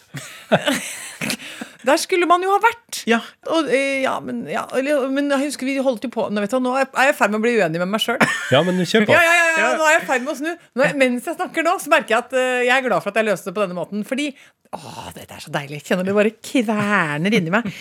Der 1.87 1.95
skulle 2.01 2.27
man 2.27 2.41
jo 2.43 2.51
ha 2.51 2.57
vært. 2.59 2.97
Ja. 3.07 3.21
Og, 3.47 3.69
eh, 3.71 4.01
ja, 4.03 4.17
men, 4.19 4.41
ja, 4.51 4.65
men 5.07 5.29
jeg 5.31 5.45
husker 5.47 5.67
vi 5.69 5.77
holdt 5.79 6.03
jo 6.03 6.09
på 6.11 6.25
Nå, 6.27 6.41
vet 6.43 6.51
du, 6.51 6.59
nå 6.59 6.73
er 6.75 6.83
jeg 6.89 7.13
i 7.13 7.15
ferd 7.15 7.31
med 7.31 7.39
å 7.39 7.43
bli 7.45 7.53
uenig 7.55 7.79
med 7.79 7.87
meg 7.93 8.03
sjøl. 8.03 8.19
Ja, 8.53 8.59
men 8.67 8.81
kjør 8.83 9.05
på. 9.07 9.15
Ja, 9.15 9.21
ja, 9.23 9.33
ja, 9.39 9.49
ja, 9.61 9.69
nå 9.79 9.85
er 9.87 9.95
jeg 9.95 10.03
i 10.03 10.07
ferd 10.09 10.25
med 10.25 10.33
å 10.33 10.37
snu. 10.41 10.49
Nå, 10.75 10.83
er- 10.89 10.97
mens 10.99 11.29
jeg 11.29 11.37
snakker 11.37 11.63
nå, 11.63 11.77
så 11.79 11.93
merker 11.93 12.15
jeg 12.17 12.25
at 12.25 12.35
uh, 12.35 12.59
jeg 12.67 12.73
er 12.75 12.85
glad 12.89 13.03
for 13.05 13.13
at 13.13 13.19
jeg 13.21 13.29
løste 13.29 13.47
det 13.51 13.55
på 13.55 13.63
denne 13.63 13.77
måten. 13.79 14.03
Fordi 14.07 14.27
Å, 14.75 14.79
dette 15.15 15.33
er 15.33 15.41
så 15.41 15.49
deilig. 15.55 15.79
Kjenner 15.87 16.05
det 16.05 16.13
bare 16.13 16.33
kverner 16.45 17.33
inni 17.39 17.49
meg. 17.55 17.71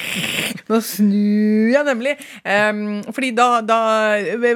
Nå 0.70 0.80
snur 0.82 1.70
jeg 1.76 1.86
nemlig. 1.86 2.16
Um, 2.42 3.02
fordi 3.14 3.30
da, 3.36 3.48
da 3.66 3.78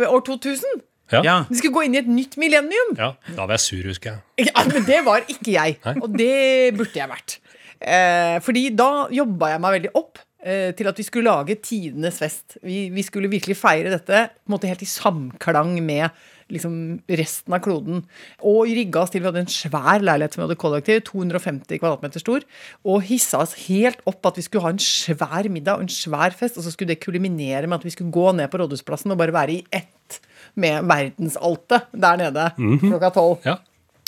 År 0.08 0.24
2000 0.26 0.80
Ja. 1.12 1.20
Ja. 1.24 1.36
Vi 1.48 1.56
skulle 1.60 1.72
gå 1.76 1.84
inn 1.86 1.94
i 1.96 2.00
et 2.02 2.08
nytt 2.10 2.34
millennium. 2.40 2.90
Ja, 2.98 3.12
da 3.36 3.44
var 3.46 3.54
jeg 3.56 3.64
sur, 3.64 3.84
husker 3.88 4.10
jeg. 4.16 4.48
Ja, 4.50 4.64
men 4.68 4.84
det 4.88 4.98
var 5.06 5.22
ikke 5.24 5.54
jeg. 5.54 5.78
Nei. 5.86 5.94
Og 6.04 6.12
det 6.18 6.34
burde 6.76 6.98
jeg 6.98 7.08
vært. 7.12 7.38
Eh, 7.78 8.38
fordi 8.44 8.68
da 8.76 9.06
jobba 9.14 9.52
jeg 9.52 9.62
meg 9.62 9.76
veldig 9.76 9.92
opp 9.98 10.18
eh, 10.42 10.72
til 10.78 10.90
at 10.90 10.98
vi 10.98 11.06
skulle 11.06 11.30
lage 11.30 11.58
tidenes 11.62 12.18
fest. 12.22 12.58
Vi, 12.64 12.88
vi 12.94 13.04
skulle 13.06 13.30
virkelig 13.30 13.58
feire 13.60 13.92
dette 13.94 14.26
på 14.32 14.50
en 14.50 14.56
måte 14.56 14.70
helt 14.70 14.82
i 14.82 14.90
samklang 14.90 15.76
med 15.84 16.10
liksom 16.52 16.74
resten 17.20 17.54
av 17.54 17.60
kloden. 17.64 18.02
Og 18.46 18.70
rigga 18.72 19.02
oss 19.02 19.12
til. 19.12 19.22
Vi 19.22 19.28
hadde 19.28 19.42
en 19.44 19.52
svær 19.52 20.02
leilighet 20.04 20.34
som 20.34 20.42
vi 20.42 20.46
hadde 20.46 20.60
kollektiv, 20.60 21.02
250 21.08 21.80
kvadratmeter 21.82 22.24
stor. 22.24 22.46
Og 22.88 23.04
hissa 23.08 23.42
oss 23.44 23.54
helt 23.66 24.00
opp 24.08 24.30
at 24.30 24.40
vi 24.40 24.46
skulle 24.46 24.64
ha 24.64 24.72
en 24.72 24.82
svær 24.82 25.50
middag 25.52 25.78
og 25.78 25.86
en 25.86 25.92
svær 25.92 26.36
fest. 26.36 26.58
Og 26.58 26.64
så 26.64 26.72
skulle 26.72 26.94
det 26.94 27.02
kuliminere 27.04 27.68
med 27.68 27.80
at 27.80 27.86
vi 27.86 27.94
skulle 27.94 28.14
gå 28.14 28.32
ned 28.38 28.48
på 28.50 28.62
Rådhusplassen 28.62 29.12
og 29.12 29.20
bare 29.20 29.36
være 29.36 29.58
i 29.58 29.64
ett 29.68 30.20
med 30.58 30.86
verdensaltet 30.88 31.90
der 31.92 32.20
nede 32.20 32.50
klokka 32.56 33.12
tolv. 33.14 33.44
Ja. 33.44 33.58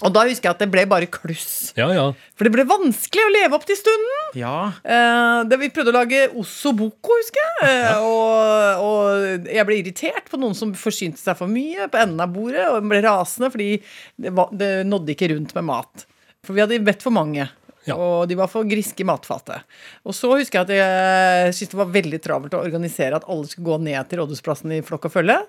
Og 0.01 0.13
da 0.15 0.25
husker 0.25 0.49
jeg 0.49 0.57
at 0.57 0.63
det 0.63 0.71
ble 0.73 0.87
bare 0.89 1.09
kluss. 1.13 1.73
Ja, 1.77 1.91
ja. 1.93 2.07
For 2.39 2.49
det 2.49 2.55
ble 2.55 2.65
vanskelig 2.69 3.25
å 3.27 3.33
leve 3.35 3.59
opp 3.59 3.67
til 3.69 3.77
stunden. 3.77 4.23
Ja. 4.39 4.73
Eh, 4.81 5.41
det, 5.51 5.59
vi 5.61 5.71
prøvde 5.75 5.93
å 5.93 5.99
lage 5.99 6.23
ossoboko, 6.41 7.19
husker 7.21 7.43
jeg. 7.45 7.69
Eh, 7.69 8.07
og, 8.07 8.85
og 8.87 9.51
jeg 9.51 9.69
ble 9.69 9.81
irritert 9.83 10.31
på 10.33 10.41
noen 10.41 10.57
som 10.57 10.73
forsynte 10.79 11.21
seg 11.21 11.37
for 11.39 11.53
mye 11.53 11.91
på 11.93 12.01
enden 12.01 12.25
av 12.25 12.33
bordet. 12.33 12.65
Og 12.73 12.89
ble 12.89 13.03
rasende 13.05 13.53
fordi 13.53 13.73
det, 14.17 14.33
var, 14.37 14.53
det 14.57 14.73
nådde 14.89 15.17
ikke 15.17 15.35
rundt 15.35 15.55
med 15.59 15.69
mat. 15.69 16.07
For 16.47 16.57
vi 16.57 16.65
hadde 16.65 16.81
bedt 16.87 17.05
for 17.05 17.13
mange. 17.13 17.51
Ja. 17.91 17.99
Og 17.99 18.29
de 18.31 18.39
var 18.39 18.51
for 18.53 18.69
griske 18.69 19.05
i 19.05 19.09
matfatet. 19.09 19.67
Og 20.07 20.17
så 20.17 20.33
husker 20.33 20.61
jeg 20.61 20.69
at 20.69 20.75
jeg 20.81 21.55
syntes 21.59 21.75
det 21.75 21.81
var 21.81 21.95
veldig 21.95 22.21
travelt 22.25 22.57
å 22.57 22.63
organisere 22.65 23.21
at 23.21 23.27
alle 23.31 23.51
skulle 23.51 23.69
gå 23.69 23.81
ned 23.87 24.11
til 24.11 24.23
Rådhusplassen 24.23 24.77
i 24.79 24.83
flokk 24.87 25.11
og 25.11 25.17
følge. 25.19 25.41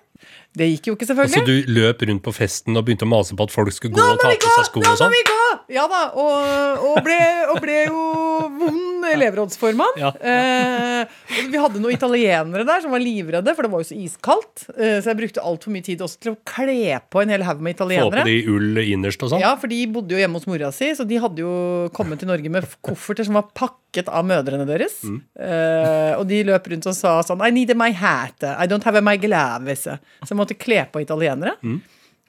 Det 0.58 0.68
gikk 0.68 0.92
jo 0.92 0.96
ikke, 0.98 1.08
selvfølgelig. 1.10 1.42
Så 1.42 1.48
du 1.48 1.74
løp 1.74 2.04
rundt 2.10 2.24
på 2.26 2.34
festen 2.36 2.78
og 2.78 2.86
begynte 2.86 3.08
å 3.08 3.12
mase 3.12 3.38
på 3.38 3.48
at 3.48 3.54
folk 3.54 3.74
skulle 3.74 3.98
gå 3.98 4.06
og 4.06 4.22
ta 4.22 4.34
på 4.36 4.56
seg 4.58 4.68
sko 4.70 4.84
og 4.84 5.00
sånn? 5.00 5.16
Ja 5.72 5.88
da, 5.90 6.04
og, 6.20 6.86
og, 6.92 6.98
ble, 7.06 7.20
og 7.54 7.62
ble 7.64 7.78
jo 7.88 8.02
vond 8.60 8.91
elevrådsformann. 9.10 9.98
Ja. 10.00 10.12
Eh, 10.22 11.08
vi 11.52 11.60
hadde 11.60 11.82
noen 11.82 11.96
italienere 11.96 12.66
der 12.68 12.84
som 12.84 12.94
var 12.94 13.02
livredde, 13.04 13.56
for 13.58 13.66
det 13.66 13.72
var 13.74 13.84
jo 13.84 13.90
så 13.90 13.98
iskaldt. 13.98 14.66
Eh, 14.76 15.00
så 15.02 15.12
jeg 15.12 15.20
brukte 15.22 15.46
altfor 15.52 15.74
mye 15.74 15.86
tid 15.86 16.04
også 16.06 16.22
til 16.22 16.34
å 16.36 16.40
kle 16.48 16.98
på 17.12 17.24
en 17.24 17.34
hel 17.34 17.46
haug 17.48 17.64
med 17.64 17.78
italienere. 17.78 18.22
Få 18.22 18.26
på 18.26 18.32
de 18.32 18.54
ull 18.54 18.82
innerst 18.84 19.24
og 19.26 19.34
sånn? 19.34 19.44
Ja, 19.44 19.54
for 19.62 19.72
de 19.72 19.80
bodde 19.92 20.16
jo 20.16 20.22
hjemme 20.22 20.42
hos 20.42 20.50
mora 20.50 20.74
si, 20.76 20.92
så 20.98 21.08
de 21.08 21.22
hadde 21.22 21.44
jo 21.44 21.54
kommet 21.96 22.22
til 22.22 22.32
Norge 22.32 22.54
med 22.54 22.68
kofferter 22.86 23.28
som 23.28 23.40
var 23.40 23.50
pakket 23.58 24.12
av 24.12 24.28
mødrene 24.28 24.68
deres. 24.70 25.00
Mm. 25.08 25.22
Eh, 25.48 26.12
og 26.20 26.28
de 26.30 26.44
løp 26.52 26.70
rundt 26.74 26.92
og 26.92 26.98
sa 26.98 27.18
sånn 27.26 27.42
I 27.46 27.52
need 27.56 27.74
my 27.78 27.92
hat. 27.96 28.46
I 28.52 28.70
don't 28.70 28.86
have 28.88 29.02
my 29.06 29.18
glaves. 29.22 29.88
Så 29.88 30.30
jeg 30.30 30.40
måtte 30.40 30.60
kle 30.60 30.86
på 30.92 31.04
italienere. 31.04 31.58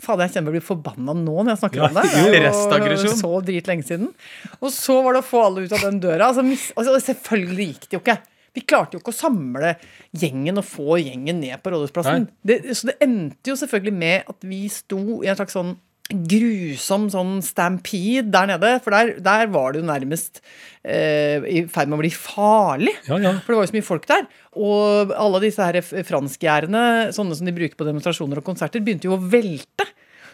Fader, 0.03 0.27
jeg 0.27 0.35
kjenner 0.35 0.51
meg 0.51 0.59
blir 0.59 0.67
forbanna 0.67 1.15
nå 1.15 1.37
når 1.37 1.53
jeg 1.53 1.61
snakker. 1.61 1.81
Ja, 1.81 1.89
om 1.89 1.99
det. 1.99 2.05
Det 2.73 2.81
er 2.81 3.07
jo. 3.07 3.15
Så 3.21 3.33
dritlenge 3.47 3.87
siden. 3.87 4.11
Og 4.59 4.75
så 4.75 4.99
var 5.05 5.17
det 5.17 5.23
å 5.23 5.29
få 5.29 5.47
alle 5.47 5.67
ut 5.67 5.75
av 5.77 5.87
den 5.87 6.01
døra. 6.03 6.33
Altså, 6.33 6.45
mis, 6.47 6.69
altså, 6.75 6.97
selvfølgelig 7.13 7.69
gikk 7.71 7.87
det 7.87 7.99
jo 7.99 8.03
ikke. 8.03 8.19
Vi 8.53 8.65
klarte 8.69 8.99
jo 8.99 9.01
ikke 9.01 9.15
å 9.15 9.17
samle 9.17 9.77
gjengen 10.19 10.61
og 10.61 10.67
få 10.69 10.99
gjengen 11.01 11.39
ned 11.41 11.63
på 11.63 11.73
Rådhusplassen. 11.73 12.27
Det, 12.45 12.59
så 12.77 12.91
det 12.91 12.99
endte 13.05 13.53
jo 13.53 13.57
selvfølgelig 13.57 13.95
med 13.97 14.29
at 14.35 14.45
vi 14.45 14.67
sto 14.73 15.01
i 15.23 15.31
en 15.33 15.39
slags 15.39 15.57
sånn 15.57 15.73
grusom 16.13 17.09
sånn 17.13 17.39
stampede 17.45 18.29
der 18.33 18.51
nede. 18.53 18.75
For 18.85 18.95
der, 18.95 19.15
der 19.23 19.49
var 19.53 19.73
det 19.73 19.83
jo 19.83 19.89
nærmest 19.89 20.43
eh, 20.85 21.43
i 21.47 21.65
ferd 21.73 21.91
med 21.91 21.99
å 21.99 22.03
bli 22.03 22.13
farlig. 22.15 22.95
Ja, 23.09 23.19
ja. 23.23 23.35
For 23.41 23.55
det 23.55 23.59
var 23.59 23.67
jo 23.67 23.73
så 23.73 23.79
mye 23.79 23.89
folk 23.89 24.07
der. 24.11 24.29
Og 24.59 25.17
alle 25.17 25.43
disse 25.47 25.67
her 25.67 25.81
franskgjerdene, 25.83 26.85
sånne 27.17 27.39
som 27.39 27.49
de 27.49 27.57
bruker 27.57 27.79
på 27.79 27.89
demonstrasjoner 27.89 28.43
og 28.43 28.49
konserter, 28.49 28.85
begynte 28.85 29.11
jo 29.11 29.17
å 29.19 29.23
velte. 29.33 29.89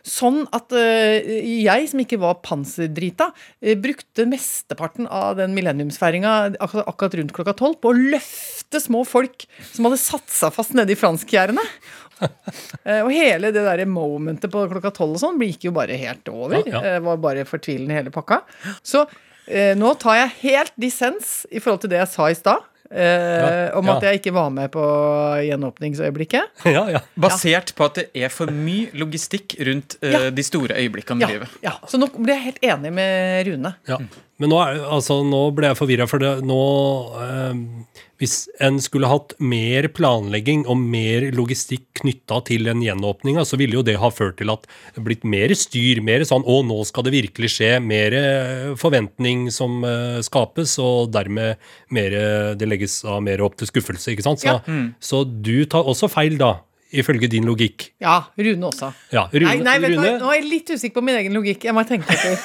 Sånn 0.06 0.44
at 0.54 0.72
eh, 0.76 1.26
jeg, 1.64 1.88
som 1.90 2.02
ikke 2.02 2.20
var 2.22 2.38
panserdrita, 2.44 3.30
eh, 3.62 3.78
brukte 3.78 4.26
mesteparten 4.30 5.08
av 5.10 5.38
den 5.40 5.54
millenniumsfeiringa 5.56 6.34
akkurat 6.58 7.18
rundt 7.18 7.34
klokka 7.36 7.56
tolv 7.58 7.80
på 7.82 7.92
å 7.92 7.98
løfte 8.14 8.57
små 8.76 9.00
folk 9.08 9.46
som 9.72 9.88
hadde 9.88 9.96
satt 10.02 10.28
seg 10.28 10.52
fast 10.52 10.74
nede 10.76 10.92
i 10.92 10.98
franskgjerdene. 11.00 11.64
Eh, 12.84 13.00
og 13.04 13.12
hele 13.14 13.52
det 13.54 13.62
der 13.62 13.84
momentet 13.86 14.50
på 14.50 14.64
klokka 14.68 14.90
tolv 14.92 15.14
og 15.16 15.20
sånn 15.22 15.38
gikk 15.40 15.68
jo 15.68 15.72
bare 15.76 15.94
helt 16.00 16.26
over. 16.32 16.60
Ja, 16.66 16.80
ja. 16.82 16.96
Eh, 16.96 17.00
var 17.04 17.16
bare 17.22 17.44
fortvilende 17.48 17.94
hele 17.94 18.10
pakka. 18.14 18.40
Så 18.82 19.04
eh, 19.46 19.72
nå 19.78 19.94
tar 20.02 20.18
jeg 20.24 20.34
helt 20.42 20.74
dissens 20.76 21.46
i 21.54 21.62
forhold 21.62 21.84
til 21.86 21.92
det 21.94 22.00
jeg 22.02 22.10
sa 22.16 22.26
i 22.28 22.36
stad. 22.38 22.66
Eh, 22.88 23.68
om 23.76 23.84
ja. 23.84 23.94
at 23.98 24.04
jeg 24.08 24.18
ikke 24.22 24.32
var 24.32 24.48
med 24.50 24.70
på 24.72 24.82
gjenåpningsøyeblikket. 25.44 26.62
Ja, 26.72 26.86
ja. 26.90 27.02
Basert 27.20 27.74
på 27.76 27.84
at 27.88 27.98
det 28.00 28.06
er 28.16 28.32
for 28.32 28.50
mye 28.54 28.88
logistikk 28.96 29.58
rundt 29.68 29.98
eh, 30.02 30.14
Ja. 30.14 30.22
de 30.32 30.44
store 30.46 30.74
øyeblikkene 30.80 31.20
i 31.22 31.26
Ja, 31.26 31.28
livet. 31.34 31.58
ja. 31.64 31.74
Så 31.86 32.00
nå 32.00 32.08
ble 32.16 32.34
jeg 32.34 32.46
helt 32.48 32.64
enig 32.64 32.92
med 32.96 33.46
Rune. 33.50 33.74
Ja. 33.88 33.98
Men 34.38 34.52
nå, 34.52 34.58
er, 34.62 34.76
altså, 34.86 35.16
nå 35.26 35.48
ble 35.56 35.72
jeg 35.72 35.78
forvirra, 35.80 36.04
for 36.06 36.22
det, 36.22 36.28
nå 36.46 36.58
eh, 37.24 37.96
Hvis 38.22 38.36
en 38.62 38.76
skulle 38.82 39.10
hatt 39.10 39.34
mer 39.42 39.88
planlegging 39.94 40.64
og 40.70 40.78
mer 40.78 41.26
logistikk 41.34 41.86
knytta 42.00 42.38
til 42.46 42.66
den 42.70 42.82
gjenåpninga, 42.82 43.42
så 43.46 43.58
ville 43.58 43.78
jo 43.78 43.82
det 43.86 43.96
ha 43.98 44.10
ført 44.14 44.38
til 44.38 44.50
at 44.54 44.66
det 44.94 45.02
blitt 45.06 45.26
mer 45.26 45.50
styr, 45.58 46.00
mer 46.06 46.22
sånn 46.26 46.46
å, 46.46 46.60
nå 46.66 46.78
skal 46.86 47.06
det 47.06 47.14
virkelig 47.16 47.50
skje, 47.56 47.72
mer 47.82 48.14
eh, 48.18 48.68
forventning 48.78 49.48
som 49.54 49.82
eh, 49.86 50.18
skapes, 50.26 50.76
og 50.82 51.10
dermed 51.14 51.58
mer, 51.94 52.14
eh, 52.14 52.54
det 52.58 52.70
legges 52.70 53.00
av 53.06 53.22
mer 53.26 53.42
opp 53.46 53.58
til 53.58 53.70
skuffelse, 53.70 54.14
ikke 54.14 54.26
sant? 54.26 54.42
Så, 54.42 54.54
Ja. 54.54 54.78
så 55.02 55.24
du 55.26 55.64
tar 55.70 55.86
også 55.86 56.10
feil, 56.10 56.38
da, 56.38 56.60
ifølge 56.92 57.28
din 57.30 57.44
logikk. 57.48 57.90
Ja, 58.00 58.20
Rune 58.38 58.66
også. 58.70 58.92
Ja, 59.12 59.26
Rune, 59.32 59.44
nei, 59.50 59.58
nei, 59.66 59.76
vet 59.82 59.92
du 59.94 59.98
hva? 60.00 60.06
Rune 60.08 60.22
Nå 60.22 60.30
er 60.32 60.40
jeg 60.40 60.48
litt 60.50 60.70
usikker 60.74 60.94
på 61.00 61.04
min 61.04 61.18
egen 61.20 61.36
logikk. 61.36 61.64
Jeg 61.68 61.74
må 61.76 61.84
tenke 61.88 62.14
etter. 62.14 62.38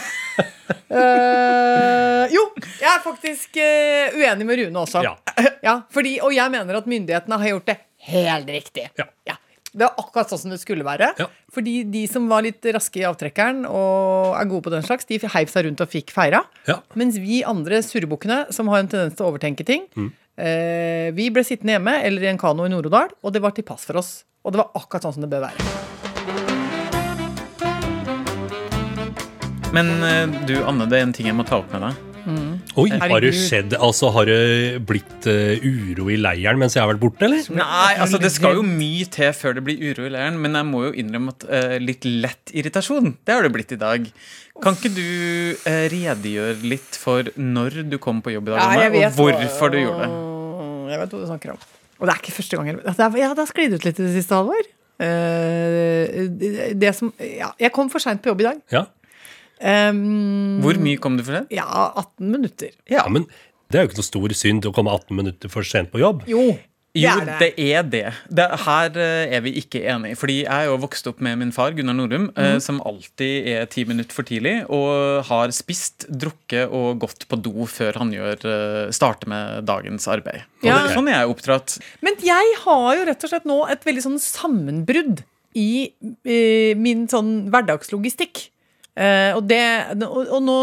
uh, 0.93 2.25
jo, 2.33 2.43
jeg 2.81 2.89
er 2.89 3.01
faktisk 3.03 3.57
uh, 3.61 4.17
uenig 4.19 4.47
med 4.47 4.61
Rune 4.63 4.83
også. 4.83 5.03
Ja. 5.05 5.15
Ja, 5.63 5.77
fordi, 5.93 6.17
og 6.23 6.33
jeg 6.35 6.51
mener 6.53 6.77
at 6.81 6.87
myndighetene 6.89 7.39
har 7.39 7.53
gjort 7.55 7.69
det 7.71 7.77
helt 8.09 8.49
riktig. 8.51 8.89
Ja. 8.99 9.07
Det 9.73 9.87
var 9.87 9.95
akkurat 9.97 10.29
sånn 10.29 10.41
som 10.43 10.51
det 10.53 10.59
skulle 10.61 10.85
være. 10.85 11.07
Ja. 11.17 11.25
Fordi 11.53 11.79
de 11.89 12.03
som 12.11 12.27
var 12.29 12.43
litt 12.45 12.61
raske 12.75 12.99
i 13.01 13.05
avtrekkeren 13.09 13.63
og 13.65 14.35
er 14.37 14.49
gode 14.51 14.67
på 14.67 14.73
den 14.73 14.83
slags, 14.85 15.07
de 15.09 15.17
heiv 15.23 15.49
seg 15.49 15.65
rundt 15.65 15.81
og 15.81 15.89
fikk 15.89 16.11
feira. 16.13 16.43
Ja. 16.69 16.75
Mens 16.99 17.17
vi 17.17 17.39
andre 17.47 17.79
surrebukkene, 17.81 18.43
som 18.53 18.69
har 18.69 18.83
en 18.83 18.91
tendens 18.91 19.17
til 19.17 19.25
å 19.25 19.31
overtenke 19.31 19.65
ting, 19.65 19.87
Mm. 19.97 20.11
eh, 20.37 21.09
vi 21.17 21.29
ble 21.33 21.41
sittende 21.47 21.73
hjemme 21.79 21.95
eller 22.05 22.21
i 22.21 22.29
en 22.29 22.37
kano 22.37 22.65
i 22.67 22.69
Nord-Odal, 22.69 23.09
og 23.23 23.33
det 23.33 23.41
var 23.41 23.51
til 23.57 23.63
pass 23.65 23.85
for 23.89 23.97
oss. 23.97 24.11
Og 24.43 24.51
det 24.51 24.59
var 24.59 24.73
akkurat 24.75 25.05
sånn 25.05 25.15
som 25.15 25.23
det 25.23 25.31
bør 25.31 25.45
være. 25.47 25.71
Men 29.73 29.93
eh, 30.05 30.41
du, 30.45 30.57
Anne, 30.67 30.85
det 30.91 30.99
er 30.99 31.07
en 31.07 31.13
ting 31.15 31.29
jeg 31.29 31.37
må 31.37 31.45
ta 31.47 31.63
opp 31.63 31.71
med 31.73 31.87
deg. 31.87 32.01
Oi, 32.79 32.85
har 32.87 33.19
det 33.19 33.33
skjedd 33.35 33.73
Altså, 33.83 34.07
har 34.15 34.29
det 34.29 34.77
blitt 34.87 35.25
uh, 35.27 35.59
uro 35.59 36.05
i 36.07 36.15
leiren 36.15 36.55
mens 36.61 36.77
jeg 36.77 36.79
har 36.79 36.87
vært 36.93 37.01
borte, 37.01 37.27
eller? 37.27 37.41
Nei, 37.51 37.97
altså 37.99 38.15
Det 38.21 38.31
skal 38.31 38.61
jo 38.61 38.63
mye 38.63 39.09
til 39.11 39.33
før 39.35 39.57
det 39.57 39.65
blir 39.67 39.81
uro 39.89 40.07
i 40.07 40.13
leiren, 40.13 40.39
men 40.39 40.55
jeg 40.55 40.69
må 40.69 40.85
jo 40.85 40.93
innrømme 41.03 41.35
at 41.35 41.43
uh, 41.49 41.75
litt 41.83 42.07
lett 42.07 42.53
irritasjon, 42.55 43.17
det 43.27 43.35
har 43.35 43.43
det 43.43 43.51
blitt 43.51 43.75
i 43.75 43.79
dag. 43.81 44.07
Kan 44.63 44.79
ikke 44.79 44.93
du 44.95 45.03
uh, 45.67 45.83
redegjøre 45.91 46.63
litt 46.63 46.95
for 46.95 47.27
når 47.35 47.81
du 47.91 47.99
kom 47.99 48.23
på 48.23 48.37
jobb 48.37 48.53
i 48.53 48.55
dag, 48.55 48.87
Ja, 48.95 49.11
og 49.11 49.19
hvorfor 49.19 49.75
du 49.75 49.81
gjorde 49.81 50.07
det? 50.07 50.11
Jeg 50.93 51.03
vet 51.03 51.17
hva 51.17 51.23
du 51.25 51.31
snakker 51.33 51.57
om. 51.57 51.71
Og 52.03 52.09
det 52.09 52.17
er 52.17 52.19
ikke 52.19 52.35
første 52.35 52.57
gang. 52.59 52.67
jeg- 52.67 52.83
er, 52.83 53.17
ja, 53.17 53.29
det 53.31 53.39
har 53.39 53.47
sklidd 53.47 53.73
ut 53.77 53.85
litt 53.87 53.99
i 53.99 54.03
det 54.03 54.11
siste, 54.17 54.35
Halvor. 54.35 54.65
Eh, 54.99 56.27
det, 56.75 56.91
som 56.95 57.13
Ja, 57.17 57.53
jeg 57.57 57.71
kom 57.71 57.89
for 57.89 58.03
seint 58.03 58.21
på 58.21 58.27
jobb 58.33 58.41
i 58.43 58.49
dag. 58.49 58.59
Ja. 58.75 58.83
Um, 59.63 60.59
Hvor 60.61 60.75
mye 60.83 60.99
kom 60.99 61.15
du 61.15 61.23
for 61.23 61.37
det? 61.39 61.45
Ja, 61.55 61.63
18 61.95 62.27
minutter. 62.33 62.73
ja, 62.91 63.05
men 63.07 63.23
det 63.71 63.79
er 63.79 63.85
jo 63.85 63.89
ikke 63.93 64.01
noe 64.01 64.09
stor 64.09 64.33
synd 64.35 64.65
å 64.67 64.73
komme 64.75 64.91
18 64.91 65.15
minutter 65.15 65.49
for 65.49 65.63
sent 65.63 65.89
på 65.93 66.01
jobb. 66.01 66.25
Jo, 66.27 66.57
det 66.93 67.01
Jo, 67.01 67.13
er 67.17 67.25
det. 67.25 67.37
det 67.41 67.65
er 67.73 67.85
det. 67.89 68.09
det 68.29 68.45
her 68.67 68.97
eh, 69.01 69.31
er 69.33 69.41
vi 69.41 69.55
ikke 69.57 69.79
enige. 69.89 70.17
Fordi 70.19 70.35
jeg 70.43 70.53
er 70.53 70.67
jo 70.69 70.75
vokst 70.77 71.07
opp 71.09 71.23
med 71.25 71.39
min 71.41 71.53
far, 71.55 71.73
Gunnar 71.73 71.97
Norum, 71.97 72.27
mm. 72.29 72.37
eh, 72.37 72.57
som 72.61 72.83
alltid 72.85 73.49
er 73.49 73.65
ti 73.65 73.81
minutter 73.89 74.13
for 74.13 74.29
tidlig, 74.29 74.59
og 74.69 75.25
har 75.25 75.49
spist, 75.57 76.05
drukket 76.05 76.69
og 76.69 77.01
gått 77.01 77.25
på 77.25 77.41
do 77.41 77.65
før 77.65 77.97
han 78.03 78.13
gjør, 78.13 78.45
eh, 78.45 78.93
starter 78.93 79.31
med 79.33 79.65
dagens 79.65 80.05
arbeid. 80.05 80.45
Ja. 80.61 80.83
det, 80.83 80.93
sånn 80.93 81.09
er 81.09 81.23
jeg 81.23 81.33
oppdratt. 81.33 81.79
Men 82.05 82.21
jeg 82.21 82.55
har 82.61 82.89
jo 82.99 83.09
rett 83.09 83.25
og 83.25 83.33
slett 83.33 83.49
nå 83.49 83.59
et 83.73 83.89
veldig 83.89 84.05
sånn 84.05 84.21
sammenbrudd 84.21 85.25
i 85.57 85.69
eh, 86.29 86.77
min 86.77 87.07
sånn 87.09 87.49
hverdagslogistikk. 87.53 88.51
Eh, 88.93 89.31
og, 89.33 89.41
det, 89.49 89.57
og, 90.05 90.27
og 90.37 90.41
nå 90.45 90.55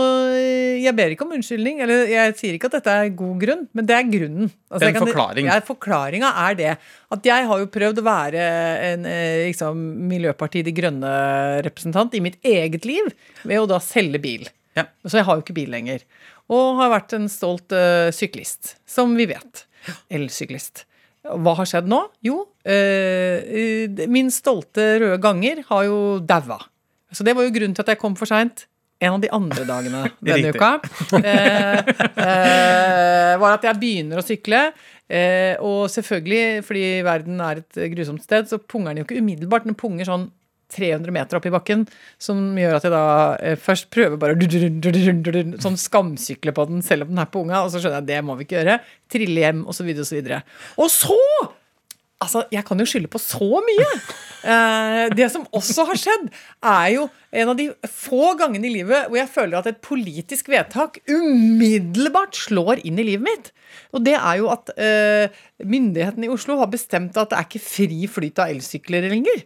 Jeg 0.78 0.94
ber 0.94 1.10
ikke 1.10 1.24
om 1.26 1.32
unnskyldning, 1.34 1.80
eller 1.82 2.06
jeg 2.06 2.36
sier 2.38 2.54
ikke 2.54 2.68
at 2.70 2.76
dette 2.76 2.92
er 2.94 3.08
god 3.18 3.40
grunn, 3.42 3.64
men 3.74 3.88
det 3.88 3.96
er 3.96 4.06
grunnen. 4.06 4.52
Altså, 4.70 4.84
Det 4.84 4.90
er 4.90 5.00
en 5.00 5.08
forklaring. 5.08 5.48
Ja, 5.50 5.56
Forklaringa 5.66 6.30
er 6.44 6.58
det 6.60 6.70
at 7.10 7.26
jeg 7.26 7.48
har 7.50 7.62
jo 7.64 7.70
prøvd 7.74 7.98
å 7.98 8.06
være 8.06 8.44
en 8.92 9.08
eh, 9.10 9.48
liksom, 9.48 9.80
Miljøpartiet 10.12 10.68
De 10.68 10.74
Grønne-representant 10.76 12.14
i 12.14 12.22
mitt 12.22 12.38
eget 12.46 12.86
liv 12.86 13.10
ved 13.42 13.64
å 13.64 13.66
da 13.70 13.80
selge 13.82 14.22
bil. 14.22 14.46
Ja. 14.78 14.86
Så 15.02 15.18
jeg 15.18 15.26
har 15.26 15.38
jo 15.38 15.42
ikke 15.42 15.58
bil 15.58 15.74
lenger. 15.74 16.06
Og 16.50 16.78
har 16.78 16.94
vært 16.94 17.14
en 17.14 17.26
stolt 17.30 17.74
uh, 17.74 18.10
syklist, 18.14 18.76
som 18.86 19.12
vi 19.18 19.26
vet. 19.30 19.64
Elsyklist. 20.10 20.84
Hva 21.20 21.52
har 21.58 21.68
skjedd 21.68 21.90
nå? 21.90 22.00
Jo, 22.24 22.42
eh, 22.64 23.90
min 24.10 24.30
stolte 24.32 24.86
røde 25.02 25.18
ganger 25.22 25.60
har 25.68 25.84
jo 25.86 25.98
daua. 26.24 26.56
Så 27.12 27.26
det 27.26 27.34
var 27.36 27.46
jo 27.46 27.54
grunnen 27.54 27.76
til 27.76 27.84
at 27.86 27.94
jeg 27.94 28.00
kom 28.00 28.16
for 28.18 28.30
seint. 28.30 28.66
En 29.00 29.16
av 29.16 29.22
de 29.22 29.30
andre 29.32 29.64
dagene 29.64 30.02
denne 30.28 30.50
uka 30.52 30.74
eh, 31.16 31.78
eh, 31.80 33.36
var 33.40 33.54
at 33.54 33.64
jeg 33.64 33.80
begynner 33.80 34.20
å 34.20 34.24
sykle. 34.24 34.66
Eh, 35.08 35.54
og 35.64 35.88
selvfølgelig, 35.90 36.60
fordi 36.66 36.84
verden 37.06 37.40
er 37.42 37.62
et 37.62 37.80
grusomt 37.94 38.22
sted, 38.26 38.50
så 38.50 38.60
punger 38.60 38.92
den 38.92 39.02
jo 39.02 39.08
ikke 39.08 39.22
umiddelbart. 39.24 39.64
Den 39.66 39.78
punger 39.78 40.08
sånn 40.08 40.28
300 40.70 41.14
meter 41.14 41.38
opp 41.38 41.46
i 41.48 41.52
bakken, 41.52 41.84
som 42.20 42.58
gjør 42.58 42.76
at 42.76 42.86
jeg 42.86 42.94
da 42.94 43.04
eh, 43.42 43.56
først 43.58 43.88
prøver 43.90 44.20
bare 44.20 44.36
å 44.36 45.58
sånn 45.64 45.80
skamsykle 45.80 46.54
på 46.54 46.66
den 46.70 46.84
selv 46.86 47.06
om 47.06 47.14
den 47.14 47.22
er 47.24 47.30
på 47.32 47.42
unga, 47.42 47.64
og 47.64 47.72
så 47.72 47.80
skjønner 47.80 47.98
jeg 47.98 48.06
at 48.06 48.10
det 48.12 48.20
må 48.26 48.36
vi 48.38 48.46
ikke 48.46 48.60
gjøre. 48.60 48.76
Trille 49.10 49.46
hjem, 49.46 49.64
osv., 49.66 49.88
osv. 49.88 49.96
Og, 49.96 50.06
så 50.06 50.18
videre. 50.20 50.42
og 50.78 50.92
så 50.92 51.18
Altså, 52.20 52.44
Jeg 52.52 52.64
kan 52.68 52.78
jo 52.78 52.84
skylde 52.84 53.08
på 53.08 53.18
så 53.22 53.62
mye. 53.64 53.86
Eh, 54.44 55.06
det 55.16 55.30
som 55.32 55.46
også 55.56 55.86
har 55.88 55.98
skjedd, 56.00 56.26
er 56.64 56.88
jo 56.94 57.06
en 57.32 57.52
av 57.52 57.56
de 57.56 57.70
få 57.88 58.34
gangene 58.40 58.68
i 58.68 58.74
livet 58.74 59.08
hvor 59.08 59.16
jeg 59.20 59.32
føler 59.32 59.58
at 59.58 59.68
et 59.70 59.80
politisk 59.84 60.50
vedtak 60.52 61.00
umiddelbart 61.08 62.36
slår 62.36 62.82
inn 62.84 63.00
i 63.00 63.06
livet 63.12 63.24
mitt. 63.24 63.50
Og 63.96 64.04
det 64.04 64.18
er 64.18 64.40
jo 64.40 64.50
at 64.52 64.72
eh, 64.76 65.40
myndighetene 65.64 66.28
i 66.28 66.32
Oslo 66.32 66.58
har 66.60 66.70
bestemt 66.72 67.16
at 67.20 67.32
det 67.32 67.38
er 67.40 67.48
ikke 67.48 67.64
fri 67.64 68.02
flyt 68.10 68.40
av 68.42 68.52
elsykler 68.52 69.08
lenger. 69.12 69.44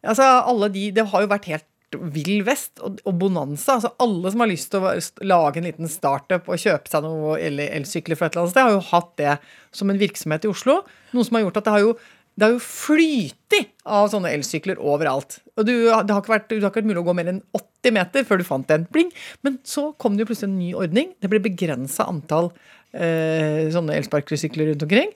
Altså, 0.00 0.24
alle 0.24 0.70
de, 0.72 0.90
Det 0.96 1.08
har 1.12 1.24
jo 1.24 1.32
vært 1.32 1.50
helt 1.52 1.68
vill 1.98 2.44
vest 2.46 2.78
og, 2.84 3.00
og 3.08 3.16
bonanza. 3.18 3.78
altså 3.78 3.90
Alle 4.02 4.30
som 4.30 4.44
har 4.44 4.50
lyst 4.52 4.70
til 4.70 4.84
å 4.86 4.94
lage 5.26 5.58
en 5.60 5.66
liten 5.66 5.90
startup 5.90 6.46
og 6.48 6.60
kjøpe 6.62 6.92
seg 6.92 7.02
noe 7.04 7.34
el- 7.42 7.64
elsykler 7.66 8.18
fra 8.18 8.28
et 8.28 8.36
eller 8.36 8.46
annet 8.46 8.54
sted, 8.54 8.62
har 8.68 8.76
jo 8.76 8.86
hatt 8.92 9.12
det 9.18 9.34
som 9.80 9.90
en 9.90 10.00
virksomhet 10.00 10.46
i 10.46 10.52
Oslo. 10.52 10.80
Noe 11.16 11.26
som 11.26 11.38
har 11.38 11.46
gjort 11.48 11.60
at 11.62 11.68
det 11.68 11.76
har 11.76 11.86
jo 11.86 11.92
jo 12.40 12.60
flytet 12.62 13.66
av 13.84 14.06
sånne 14.08 14.30
elsykler 14.32 14.78
overalt. 14.80 15.40
Og 15.58 15.66
du, 15.66 15.74
det, 15.90 16.14
har 16.14 16.24
vært, 16.24 16.46
det 16.48 16.62
har 16.62 16.70
ikke 16.70 16.80
vært 16.80 16.88
mulig 16.88 17.02
å 17.02 17.06
gå 17.10 17.14
mer 17.18 17.28
enn 17.34 17.42
80 17.52 17.94
meter 17.96 18.24
før 18.24 18.40
du 18.40 18.46
fant 18.48 18.72
en. 18.72 18.86
Bling. 18.94 19.10
Men 19.44 19.58
så 19.66 19.90
kom 20.00 20.16
det 20.16 20.24
jo 20.24 20.30
plutselig 20.30 20.48
en 20.48 20.58
ny 20.60 20.70
ordning. 20.78 21.12
Det 21.20 21.28
ble 21.28 21.42
begrensa 21.44 22.06
antall 22.08 22.48
eh, 22.94 23.68
sånne 23.74 23.98
elsparkesykler 24.00 24.72
rundt 24.72 24.86
omkring. 24.86 25.12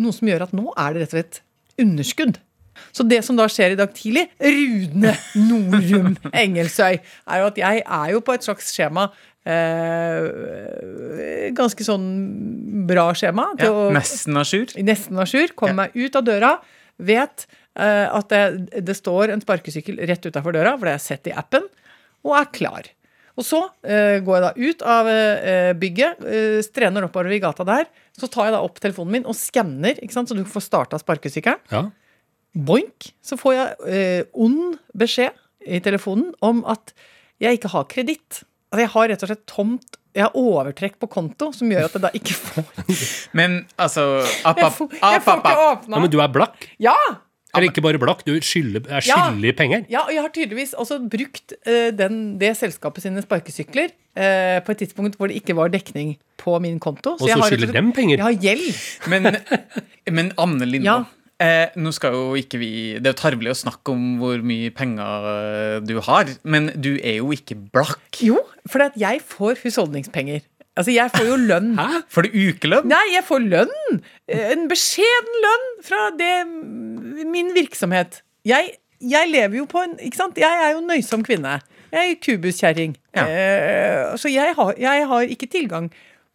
Noe 0.00 0.16
som 0.16 0.30
gjør 0.30 0.48
at 0.48 0.56
nå 0.56 0.72
er 0.74 0.96
det 0.96 1.04
rett 1.04 1.14
og 1.14 1.18
slett 1.20 1.42
underskudd. 1.80 2.40
Så 2.92 3.06
det 3.08 3.22
som 3.26 3.38
da 3.38 3.46
skjer 3.50 3.74
i 3.74 3.78
dag 3.80 3.92
tidlig, 3.96 4.26
Rune 4.40 5.14
Norum 5.48 6.14
Engelsøy, 6.32 6.98
er 7.00 7.42
jo 7.42 7.48
at 7.50 7.60
jeg 7.60 7.82
er 7.84 8.12
jo 8.14 8.22
på 8.26 8.34
et 8.36 8.46
slags 8.46 8.70
skjema 8.74 9.08
eh, 9.48 11.50
Ganske 11.56 11.86
sånn 11.86 12.06
bra 12.90 13.08
skjema. 13.16 13.50
Ja, 13.60 13.70
å- 13.72 13.90
nesten 13.94 14.36
à 14.36 14.44
jour. 14.44 14.66
nesten 14.82 15.16
à 15.18 15.24
jour. 15.26 15.48
Kommer 15.56 15.74
meg 15.86 15.96
ut 15.96 16.16
av 16.16 16.24
døra. 16.26 16.54
Vet 17.00 17.46
eh, 17.76 18.06
at 18.12 18.28
det, 18.28 18.84
det 18.84 18.96
står 18.98 19.32
en 19.34 19.40
sparkesykkel 19.42 20.00
rett 20.08 20.26
utafor 20.26 20.52
døra, 20.52 20.76
for 20.76 20.84
det 20.86 20.92
har 20.96 21.00
jeg 21.00 21.08
sett 21.08 21.30
i 21.30 21.36
appen, 21.36 21.64
og 22.26 22.34
er 22.36 22.50
klar. 22.52 22.90
Og 23.38 23.46
så 23.46 23.60
eh, 23.86 24.18
går 24.20 24.36
jeg 24.36 24.44
da 24.44 24.52
ut 24.68 24.82
av 24.84 25.08
eh, 25.08 25.70
bygget, 25.80 26.18
uh, 26.20 26.58
strener 26.66 27.06
oppover 27.06 27.32
i 27.32 27.38
gata 27.40 27.64
der. 27.64 27.86
Så 28.18 28.28
tar 28.28 28.50
jeg 28.50 28.56
da 28.56 28.60
opp 28.66 28.76
telefonen 28.82 29.14
min 29.14 29.24
og 29.30 29.36
skanner, 29.38 29.96
så 30.12 30.26
du 30.36 30.42
får 30.44 30.66
starta 30.66 30.98
sparkesykkelen. 31.00 31.62
Ja. 31.72 31.86
Boink! 32.54 33.12
Så 33.22 33.36
får 33.38 33.54
jeg 33.54 33.94
eh, 33.94 34.22
ond 34.34 34.78
beskjed 34.98 35.36
i 35.70 35.78
telefonen 35.84 36.32
om 36.42 36.64
at 36.68 36.94
jeg 37.40 37.58
ikke 37.60 37.70
har 37.72 37.86
kreditt. 37.90 38.42
Altså 38.70 38.84
jeg 38.84 38.92
har 38.94 39.08
rett 39.12 39.22
og 39.26 39.30
slett 39.32 39.46
tomt 39.50 39.96
Jeg 40.14 40.24
har 40.26 40.34
overtrekk 40.38 40.96
på 41.02 41.06
konto 41.10 41.48
som 41.54 41.70
gjør 41.70 41.86
at 41.88 41.94
jeg 41.96 42.02
da 42.02 42.10
ikke 42.18 42.34
får 42.34 42.68
Men 43.38 43.60
altså 43.78 44.04
app, 44.46 44.58
app, 44.58 44.78
app, 44.82 44.94
jeg 44.98 45.22
får 45.26 45.42
ikke 45.42 45.54
åpna. 45.70 45.96
ja, 45.96 46.00
Men 46.02 46.10
du 46.10 46.18
er 46.22 46.32
blakk? 46.34 46.66
Ja! 46.82 46.94
Eller 47.50 47.66
ikke 47.66 47.82
bare 47.82 47.98
blakk, 47.98 48.20
du 48.26 48.36
skylder, 48.46 48.84
er 48.86 49.02
Ja. 49.02 49.24
skyldig 49.26 49.52
penger. 49.58 49.80
Ja, 49.90 50.04
og 50.06 50.12
jeg 50.14 50.22
har 50.22 50.30
tydeligvis 50.34 50.74
også 50.78 51.00
brukt 51.10 51.54
uh, 51.66 51.88
den, 51.98 52.36
det 52.38 52.52
selskapet 52.58 53.02
sine 53.02 53.22
sparkesykler 53.24 53.88
uh, 53.90 54.58
på 54.62 54.70
et 54.74 54.78
tidspunkt 54.84 55.18
hvor 55.18 55.26
det 55.30 55.40
ikke 55.42 55.56
var 55.58 55.72
dekning 55.74 56.12
på 56.38 56.54
min 56.62 56.78
konto. 56.82 57.16
Og 57.18 57.26
jeg 57.26 57.34
så 57.34 57.42
har 57.42 57.50
skylder 57.50 57.72
dem 57.74 57.90
penger. 57.96 58.20
Jeg 58.22 58.26
har 58.28 58.38
gjeld. 58.38 58.68
Men, 59.10 59.26
men 60.14 60.30
Anne 60.38 60.68
Lindmo, 60.70 60.86
Ja. 60.92 61.00
Eh, 61.40 61.72
nå 61.80 61.90
skal 61.96 62.14
jo 62.16 62.36
ikke 62.38 62.58
vi 62.60 62.70
Det 63.00 63.08
er 63.10 63.14
jo 63.14 63.18
tarvelig 63.22 63.52
å 63.54 63.58
snakke 63.64 63.92
om 63.94 64.04
hvor 64.20 64.42
mye 64.46 64.70
penger 64.76 65.26
eh, 65.32 65.80
du 65.88 65.96
har, 66.06 66.30
men 66.44 66.70
du 66.76 66.92
er 67.00 67.18
jo 67.20 67.32
ikke 67.36 67.56
blakk. 67.74 68.20
Jo, 68.24 68.38
for 68.70 68.84
at 68.86 68.96
jeg 69.00 69.22
får 69.26 69.60
husholdningspenger. 69.64 70.44
Altså, 70.78 70.92
jeg 70.94 71.10
får 71.12 71.26
jo 71.26 71.36
lønn. 71.40 71.72
Hæ? 71.76 72.04
Får 72.14 72.28
du 72.28 72.36
ukelønn? 72.38 72.86
Nei, 72.88 73.02
jeg 73.16 73.24
får 73.26 73.42
lønn! 73.42 73.98
Eh, 74.30 74.52
En 74.54 74.68
beskjeden 74.70 75.40
lønn 75.44 75.66
fra 75.84 76.04
det, 76.16 76.30
min 77.28 77.50
virksomhet. 77.56 78.20
Jeg, 78.48 78.76
jeg 79.02 79.28
lever 79.32 79.58
jo 79.60 79.66
på 79.68 79.82
en 79.84 79.98
Ikke 80.00 80.16
sant? 80.16 80.38
Jeg 80.40 80.62
er 80.64 80.72
jo 80.76 80.80
nøysom 80.86 81.24
kvinne. 81.26 81.58
Jeg 81.90 82.12
er 82.14 82.18
kubuskjerring. 82.22 82.94
Ja. 83.18 83.24
Eh, 83.26 84.12
så 84.22 84.30
jeg 84.32 84.54
har, 84.56 84.70
jeg 84.78 85.06
har 85.10 85.32
ikke 85.34 85.48
tilgang 85.50 85.90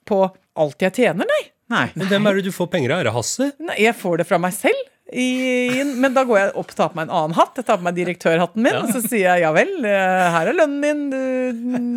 på 0.06 0.20
alt 0.60 0.84
jeg 0.84 0.94
tjener, 1.00 1.26
nei. 1.32 1.44
Nei. 1.72 1.86
Men 1.98 2.12
hvem 2.12 2.28
er 2.30 2.38
det 2.38 2.44
du 2.46 2.54
får 2.54 2.68
penger 2.76 2.91
av? 2.94 3.00
Er 3.02 3.08
det 3.10 3.15
Hasse? 3.15 3.48
nei. 3.63 3.80
Jeg 3.82 3.96
får 3.98 4.20
det 4.22 4.28
fra 4.30 4.38
meg 4.44 4.54
selv. 4.54 4.84
I, 5.13 5.84
men 6.02 6.15
da 6.15 6.24
går 6.26 6.39
jeg 6.39 6.50
opp 6.58 6.72
og 6.72 6.76
tar 6.80 6.88
på 6.89 6.98
meg 6.98 7.06
en 7.06 7.12
annen 7.13 7.36
hatt. 7.38 7.54
Jeg 7.60 7.68
tar 7.68 7.78
på 7.78 7.86
meg 7.86 7.94
direktørhatten 7.94 8.63
min, 8.65 8.74
og 8.80 8.88
så 8.89 9.04
sier 9.06 9.28
jeg 9.36 9.44
ja 9.44 9.52
vel, 9.54 9.70
eh, 9.86 10.24
her 10.34 10.50
er 10.50 10.58
lønnen 10.58 10.82
din, 10.82 11.04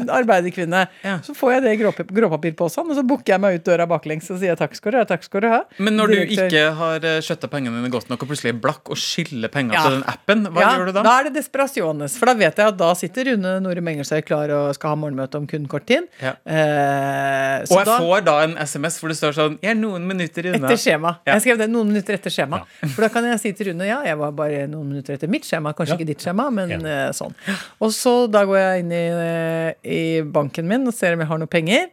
du 0.05 0.13
arbeiderkvinne. 0.13 0.83
Ja. 1.07 1.15
Så 1.25 1.33
får 1.37 1.55
jeg 1.55 1.63
det 1.65 1.73
i 1.73 1.79
gråpap- 1.81 2.13
gråpapirposen, 2.15 2.85
og 2.93 2.99
så 2.99 3.05
bukker 3.09 3.33
jeg 3.35 3.41
meg 3.41 3.57
ut 3.59 3.65
døra 3.65 3.87
baklengs 3.89 4.29
og 4.35 4.43
sier 4.43 4.59
takk 4.61 4.77
skal 4.77 4.93
du 4.93 4.99
ha. 5.01 5.05
takk 5.09 5.25
skal 5.25 5.41
du 5.41 5.49
ha. 5.49 5.63
Men 5.81 5.97
når 5.97 6.13
du 6.13 6.19
ikke 6.37 6.63
har 6.83 7.07
eh, 7.09 7.19
skjøtta 7.25 7.49
pengene 7.53 7.81
dine 7.81 7.91
godt 7.95 8.11
nok 8.13 8.27
og 8.27 8.31
plutselig 8.35 8.53
er 8.53 8.61
blakk 8.61 8.93
og 8.93 9.01
skylder 9.01 9.53
penger 9.57 9.79
Ja. 9.79 9.83
til 9.89 9.97
den 9.97 10.05
appen, 10.13 10.45
hva 10.53 10.61
ja, 10.67 10.75
gjør 10.77 10.91
du 10.93 10.93
da? 10.99 11.07
Da 11.09 11.17
er 11.23 11.31
det 11.31 11.35
desperasjones. 11.41 12.19
For 12.21 12.29
da 12.31 12.37
vet 12.45 12.61
jeg 12.61 12.75
at 12.75 12.79
da 12.85 12.91
sitter 12.99 13.33
Rune 13.33 13.55
Norum 13.65 13.89
Engelsøy 13.95 14.21
klar 14.29 14.53
og 14.53 14.75
skal 14.77 14.93
ha 14.93 15.01
morgenmøte 15.01 15.41
om 15.41 15.49
kun 15.49 15.65
kort 15.67 15.89
tid. 15.89 16.07
Ja. 16.21 16.35
Eh, 16.45 17.65
så 17.65 17.73
Og 17.73 17.81
jeg 17.83 17.89
da, 17.89 17.99
får 18.05 18.25
da 18.29 18.37
en 18.45 18.57
SMS 18.69 19.01
hvor 19.01 19.09
det 19.13 19.19
står 19.19 19.33
sånn 19.37 19.59
Jeg 19.65 19.73
er 19.75 19.81
noen 19.81 20.05
minutter 20.09 20.53
unna. 20.53 20.69
etter 20.69 20.81
skjema. 20.85 21.17
Ja. 21.25 21.39
Jeg 21.39 21.47
skrev 21.49 21.59
det 21.65 21.71
noen 21.73 21.89
minutter 21.95 22.15
etter 22.21 22.31
skjema. 22.37 22.63
For 22.99 23.07
da 23.07 23.13
kan 23.15 23.23
jeg 23.31 23.39
si 23.39 23.53
til 23.55 23.69
Rune 23.71 23.87
ja, 23.87 24.01
jeg 24.03 24.19
var 24.19 24.33
bare 24.35 24.65
noen 24.67 24.89
minutter 24.91 25.15
etter 25.15 25.31
mitt 25.31 25.45
skjema. 25.47 25.71
Kanskje 25.79 25.95
Ja. 25.95 25.99
ikke 26.01 26.09
ditt 26.09 26.25
skjema, 26.25 26.49
men 26.51 26.73
Enig. 26.75 26.89
eh, 26.91 27.13
sånn. 27.15 27.31
Og 27.79 27.93
så 27.95 28.27
da 28.29 28.43
går 28.49 28.59
jeg 28.59 28.81
inn 28.83 28.91
i, 28.91 29.05
eh, 29.15 29.73
i 29.87 30.01
banken 30.27 30.67
min 30.67 30.83
og 30.91 30.95
ser 30.99 31.15
om 31.15 31.21
jeg 31.23 31.29
har 31.31 31.39
noe 31.39 31.47
penger. 31.47 31.87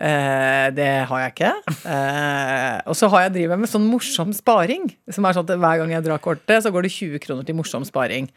Eh, 0.00 0.66
det 0.76 0.90
har 1.08 1.18
jeg 1.24 1.32
ikke. 1.34 1.52
Eh, 1.88 2.80
og 2.88 2.94
så 2.96 3.08
har 3.12 3.22
jeg 3.26 3.32
driver 3.38 3.56
med 3.60 3.68
sånn 3.72 3.88
morsom 3.88 4.32
sparing. 4.36 4.90
Som 5.10 5.24
er 5.24 5.32
sånn 5.36 5.48
at 5.48 5.56
Hver 5.60 5.78
gang 5.80 5.90
jeg 5.96 6.04
drar 6.04 6.18
kortet, 6.20 6.60
så 6.64 6.72
går 6.72 6.82
det 6.84 6.92
20 6.92 7.18
kroner 7.24 7.44
til 7.48 7.56
morsom 7.56 7.84
sparing. 7.88 8.28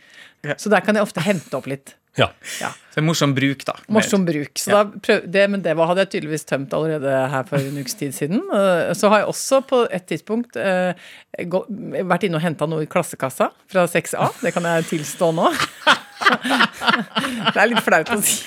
Ja. 0.44 0.56
Så 0.56 0.70
der 0.72 0.80
kan 0.82 0.96
jeg 0.96 1.04
ofte 1.04 1.22
hente 1.24 1.54
opp 1.60 1.68
litt. 1.68 1.96
Ja. 2.20 2.28
Ja. 2.62 2.70
Så 2.94 3.00
en 3.02 3.08
morsom 3.08 3.32
bruk, 3.34 3.64
da. 3.66 3.74
Morsom 3.90 4.22
bruk. 4.28 4.52
Så 4.62 4.70
da 4.70 4.84
prøv, 4.86 5.24
det, 5.34 5.48
men 5.50 5.64
det 5.66 5.74
var, 5.80 5.88
hadde 5.90 6.04
jeg 6.06 6.12
tydeligvis 6.14 6.46
tømt 6.46 6.74
allerede 6.78 7.10
her 7.32 7.48
for 7.50 7.58
en 7.58 7.80
ukes 7.82 7.96
tid 7.98 8.14
siden. 8.14 8.44
Eh, 8.54 8.92
Så 8.94 9.10
har 9.10 9.24
jeg 9.24 9.32
også 9.32 9.62
på 9.66 9.80
et 9.90 10.06
tidspunkt 10.12 10.60
eh, 10.62 10.94
gå, 11.50 11.64
vært 12.06 12.28
inne 12.28 12.38
og 12.38 12.46
henta 12.46 12.68
noe 12.70 12.86
i 12.86 12.90
klassekassa 12.92 13.50
fra 13.74 13.88
6A. 13.90 14.30
Det 14.44 14.54
kan 14.54 14.70
jeg 14.70 14.86
tilstå 14.92 15.32
nå. 15.34 15.50
Det 17.54 17.58
er 17.60 17.68
litt 17.72 17.82
flaut 17.84 18.14
å 18.14 18.20
si. 18.24 18.38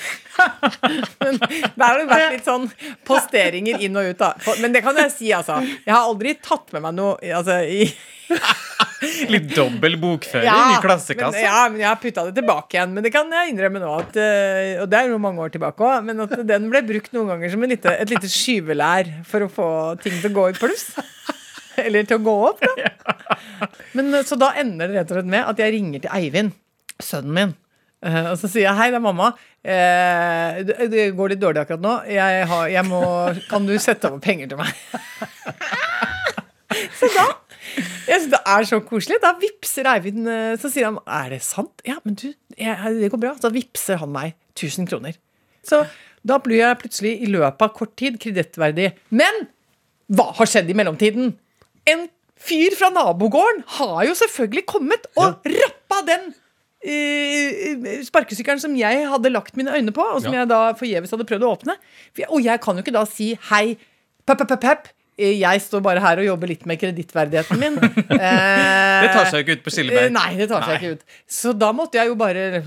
Men 1.19 1.37
det 1.41 1.83
har 1.83 1.99
jo 2.01 2.07
vært 2.09 2.31
litt 2.37 2.47
sånn 2.47 2.67
posteringer 3.07 3.83
inn 3.83 3.97
og 3.99 4.11
ut, 4.13 4.19
da. 4.21 4.31
Men 4.63 4.73
det 4.75 4.83
kan 4.85 4.97
jeg 5.03 5.11
si, 5.13 5.31
altså. 5.35 5.59
Jeg 5.83 5.91
har 5.93 6.07
aldri 6.07 6.37
tatt 6.39 6.71
med 6.75 6.85
meg 6.87 6.95
noe 6.97 7.35
altså, 7.35 7.59
i 7.67 7.89
Litt 9.33 9.49
dobbel 9.55 9.97
bokføring 10.01 10.73
i 10.73 10.79
klassekassa. 10.83 11.41
Ja, 11.41 11.65
men 11.71 11.81
jeg 11.81 11.89
har 11.89 11.99
putta 12.01 12.25
det 12.27 12.35
tilbake 12.37 12.77
igjen. 12.77 12.93
Men 12.95 13.05
det 13.05 13.11
kan 13.15 13.31
jeg 13.33 13.53
innrømme 13.53 13.81
nå, 13.83 13.91
at, 14.03 14.17
eh, 14.21 14.77
og 14.81 14.89
det 14.91 14.99
er 14.99 15.11
jo 15.11 15.21
mange 15.21 15.43
år 15.43 15.53
tilbake 15.53 15.85
òg, 15.87 16.07
men 16.07 16.25
at 16.25 16.35
den 16.47 16.67
ble 16.71 16.83
brukt 16.87 17.13
noen 17.15 17.33
ganger 17.33 17.53
som 17.53 17.65
en 17.65 17.73
lite, 17.73 17.93
et 17.93 18.13
lite 18.13 18.31
skyvelær 18.31 19.11
for 19.27 19.45
å 19.45 19.51
få 19.51 19.69
ting 20.03 20.17
til 20.21 20.31
å 20.31 20.37
gå 20.39 20.49
i 20.51 20.57
pluss. 20.57 20.89
Eller 21.85 22.07
til 22.09 22.17
å 22.17 22.25
gå 22.25 22.35
opp, 22.49 22.63
da. 22.63 23.15
Men, 23.97 24.11
eh, 24.13 24.25
så 24.27 24.39
da 24.39 24.53
ender 24.57 24.89
det 24.89 25.01
rett 25.01 25.13
og 25.13 25.19
slett 25.19 25.31
med 25.37 25.45
at 25.45 25.61
jeg 25.61 25.75
ringer 25.77 26.05
til 26.05 26.13
Eivind, 26.17 26.55
sønnen 27.03 27.37
min. 27.37 27.55
Uh, 27.97 28.27
og 28.29 28.35
så 28.37 28.45
sier 28.45 28.67
jeg 28.67 28.77
hei, 28.77 28.91
det 28.93 28.99
er 28.99 29.01
mamma. 29.01 29.31
Uh, 29.65 30.59
det, 30.67 30.75
det 30.93 31.05
går 31.17 31.33
litt 31.33 31.41
dårlig 31.41 31.63
akkurat 31.63 31.81
nå. 31.81 31.95
Jeg 32.13 32.45
har, 32.51 32.67
jeg 32.69 32.85
må, 32.85 33.01
kan 33.49 33.65
du 33.65 33.73
sette 33.81 34.11
over 34.11 34.21
penger 34.21 34.51
til 34.51 34.61
meg? 34.61 34.69
så 36.99 37.09
da 37.15 37.25
jeg 37.77 38.17
synes 38.21 38.31
Det 38.33 38.39
er 38.55 38.67
så 38.69 38.79
koselig. 38.85 39.19
Da 39.23 39.33
vipser 39.41 39.87
Eivind 39.91 40.27
eh, 40.31 40.55
Så 40.61 40.71
sier 40.73 40.87
han 40.89 40.97
er 41.05 41.29
det 41.35 41.41
sant? 41.45 41.83
Ja, 41.87 41.97
men 42.03 42.17
du, 42.19 42.27
jeg, 42.57 42.93
det 43.01 43.11
går 43.13 43.21
bra. 43.21 43.35
Så 43.37 43.47
da 43.47 43.53
vippser 43.55 43.99
han 44.01 44.11
meg 44.15 44.33
1000 44.57 44.89
kroner. 44.89 45.17
Så 45.67 45.83
da 46.27 46.39
blir 46.43 46.61
jeg 46.63 46.79
plutselig 46.81 47.13
i 47.23 47.29
løpet 47.31 47.61
av 47.63 47.73
kort 47.77 47.93
tid 47.99 48.17
kredittverdig. 48.23 48.89
Men 49.15 49.45
hva 50.11 50.31
har 50.39 50.49
skjedd 50.49 50.69
i 50.71 50.75
mellomtiden? 50.77 51.33
En 51.87 52.07
fyr 52.41 52.75
fra 52.77 52.89
nabogården 52.93 53.63
har 53.77 54.01
jo 54.07 54.15
selvfølgelig 54.17 54.65
kommet 54.69 55.07
og 55.17 55.45
rappa 55.47 56.01
den 56.07 56.27
uh, 56.31 57.87
sparkesykkelen 58.07 58.61
som 58.61 58.75
jeg 58.77 59.05
hadde 59.11 59.31
lagt 59.33 59.57
mine 59.59 59.73
øyne 59.75 59.93
på, 59.95 60.03
og 60.03 60.21
som 60.23 60.33
Ja. 60.33 60.43
jeg 60.43 60.49
da 60.51 60.59
forgjeves 60.77 61.11
hadde 61.15 61.27
prøvd 61.29 61.45
å 61.47 61.53
åpne. 61.55 61.77
Og 62.29 62.43
jeg 62.43 62.61
kan 62.63 62.75
jo 62.77 62.83
ikke 62.85 62.95
da 62.95 63.05
si 63.09 63.31
hei, 63.49 63.77
pep, 64.25 64.43
pep, 64.43 64.59
pep. 64.61 64.87
Jeg 65.17 65.61
står 65.63 65.81
bare 65.85 66.01
her 66.03 66.19
og 66.21 66.27
jobber 66.27 66.51
litt 66.51 66.65
med 66.69 66.79
kredittverdigheten 66.81 67.61
min. 67.61 67.79
Eh, 68.17 69.03
Det 69.03 69.09
tar 69.13 69.27
seg 69.29 69.39
jo 69.39 69.43
ikke 69.43 69.55
ut 69.59 69.63
på 69.67 69.71
Silleberg. 69.73 70.11
Nei, 70.15 70.29
det 70.39 70.47
tar 70.49 70.63
seg 70.65 70.77
ikke 70.79 70.95
ut. 70.97 71.03
Så 71.29 71.51
da 71.53 71.67
måtte 71.75 71.99
jeg 71.99 72.09
jo 72.09 72.15
bare 72.17 72.63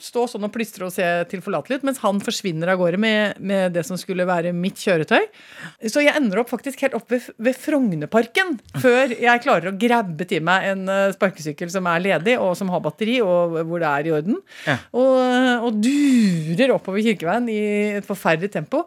stå 0.00 0.26
sånn 0.30 0.46
og 0.46 0.52
plystre 0.54 0.86
og 0.86 0.92
se 0.94 1.06
tilforlatelig 1.30 1.80
ut, 1.80 1.86
mens 1.88 1.98
han 2.04 2.20
forsvinner 2.22 2.70
av 2.70 2.78
gårde 2.80 3.00
med, 3.02 3.40
med 3.42 3.74
det 3.74 3.82
som 3.88 3.98
skulle 3.98 4.26
være 4.28 4.52
mitt 4.56 4.78
kjøretøy. 4.78 5.26
Så 5.90 6.04
jeg 6.04 6.14
ender 6.20 6.42
opp 6.42 6.52
faktisk 6.52 6.84
helt 6.84 6.94
oppe 6.98 7.16
ved, 7.18 7.28
ved 7.48 7.58
Frognerparken 7.58 8.56
før 8.82 9.14
jeg 9.16 9.42
klarer 9.44 9.72
å 9.72 9.76
grabbe 9.80 10.28
til 10.30 10.44
meg 10.46 10.68
en 10.70 10.86
eh, 10.92 11.06
sparkesykkel 11.16 11.72
som 11.72 11.88
er 11.90 12.04
ledig, 12.06 12.36
og 12.40 12.54
som 12.58 12.70
har 12.74 12.82
batteri, 12.84 13.18
og 13.24 13.58
hvor 13.66 13.82
det 13.82 13.90
er 13.90 14.10
i 14.10 14.14
orden. 14.20 14.38
Ja. 14.68 14.78
Og, 14.94 15.66
og 15.70 15.80
durer 15.82 16.76
oppover 16.76 17.02
Kirkeveien 17.04 17.48
i 17.52 17.60
et 18.00 18.06
forferdelig 18.06 18.52
tempo. 18.54 18.84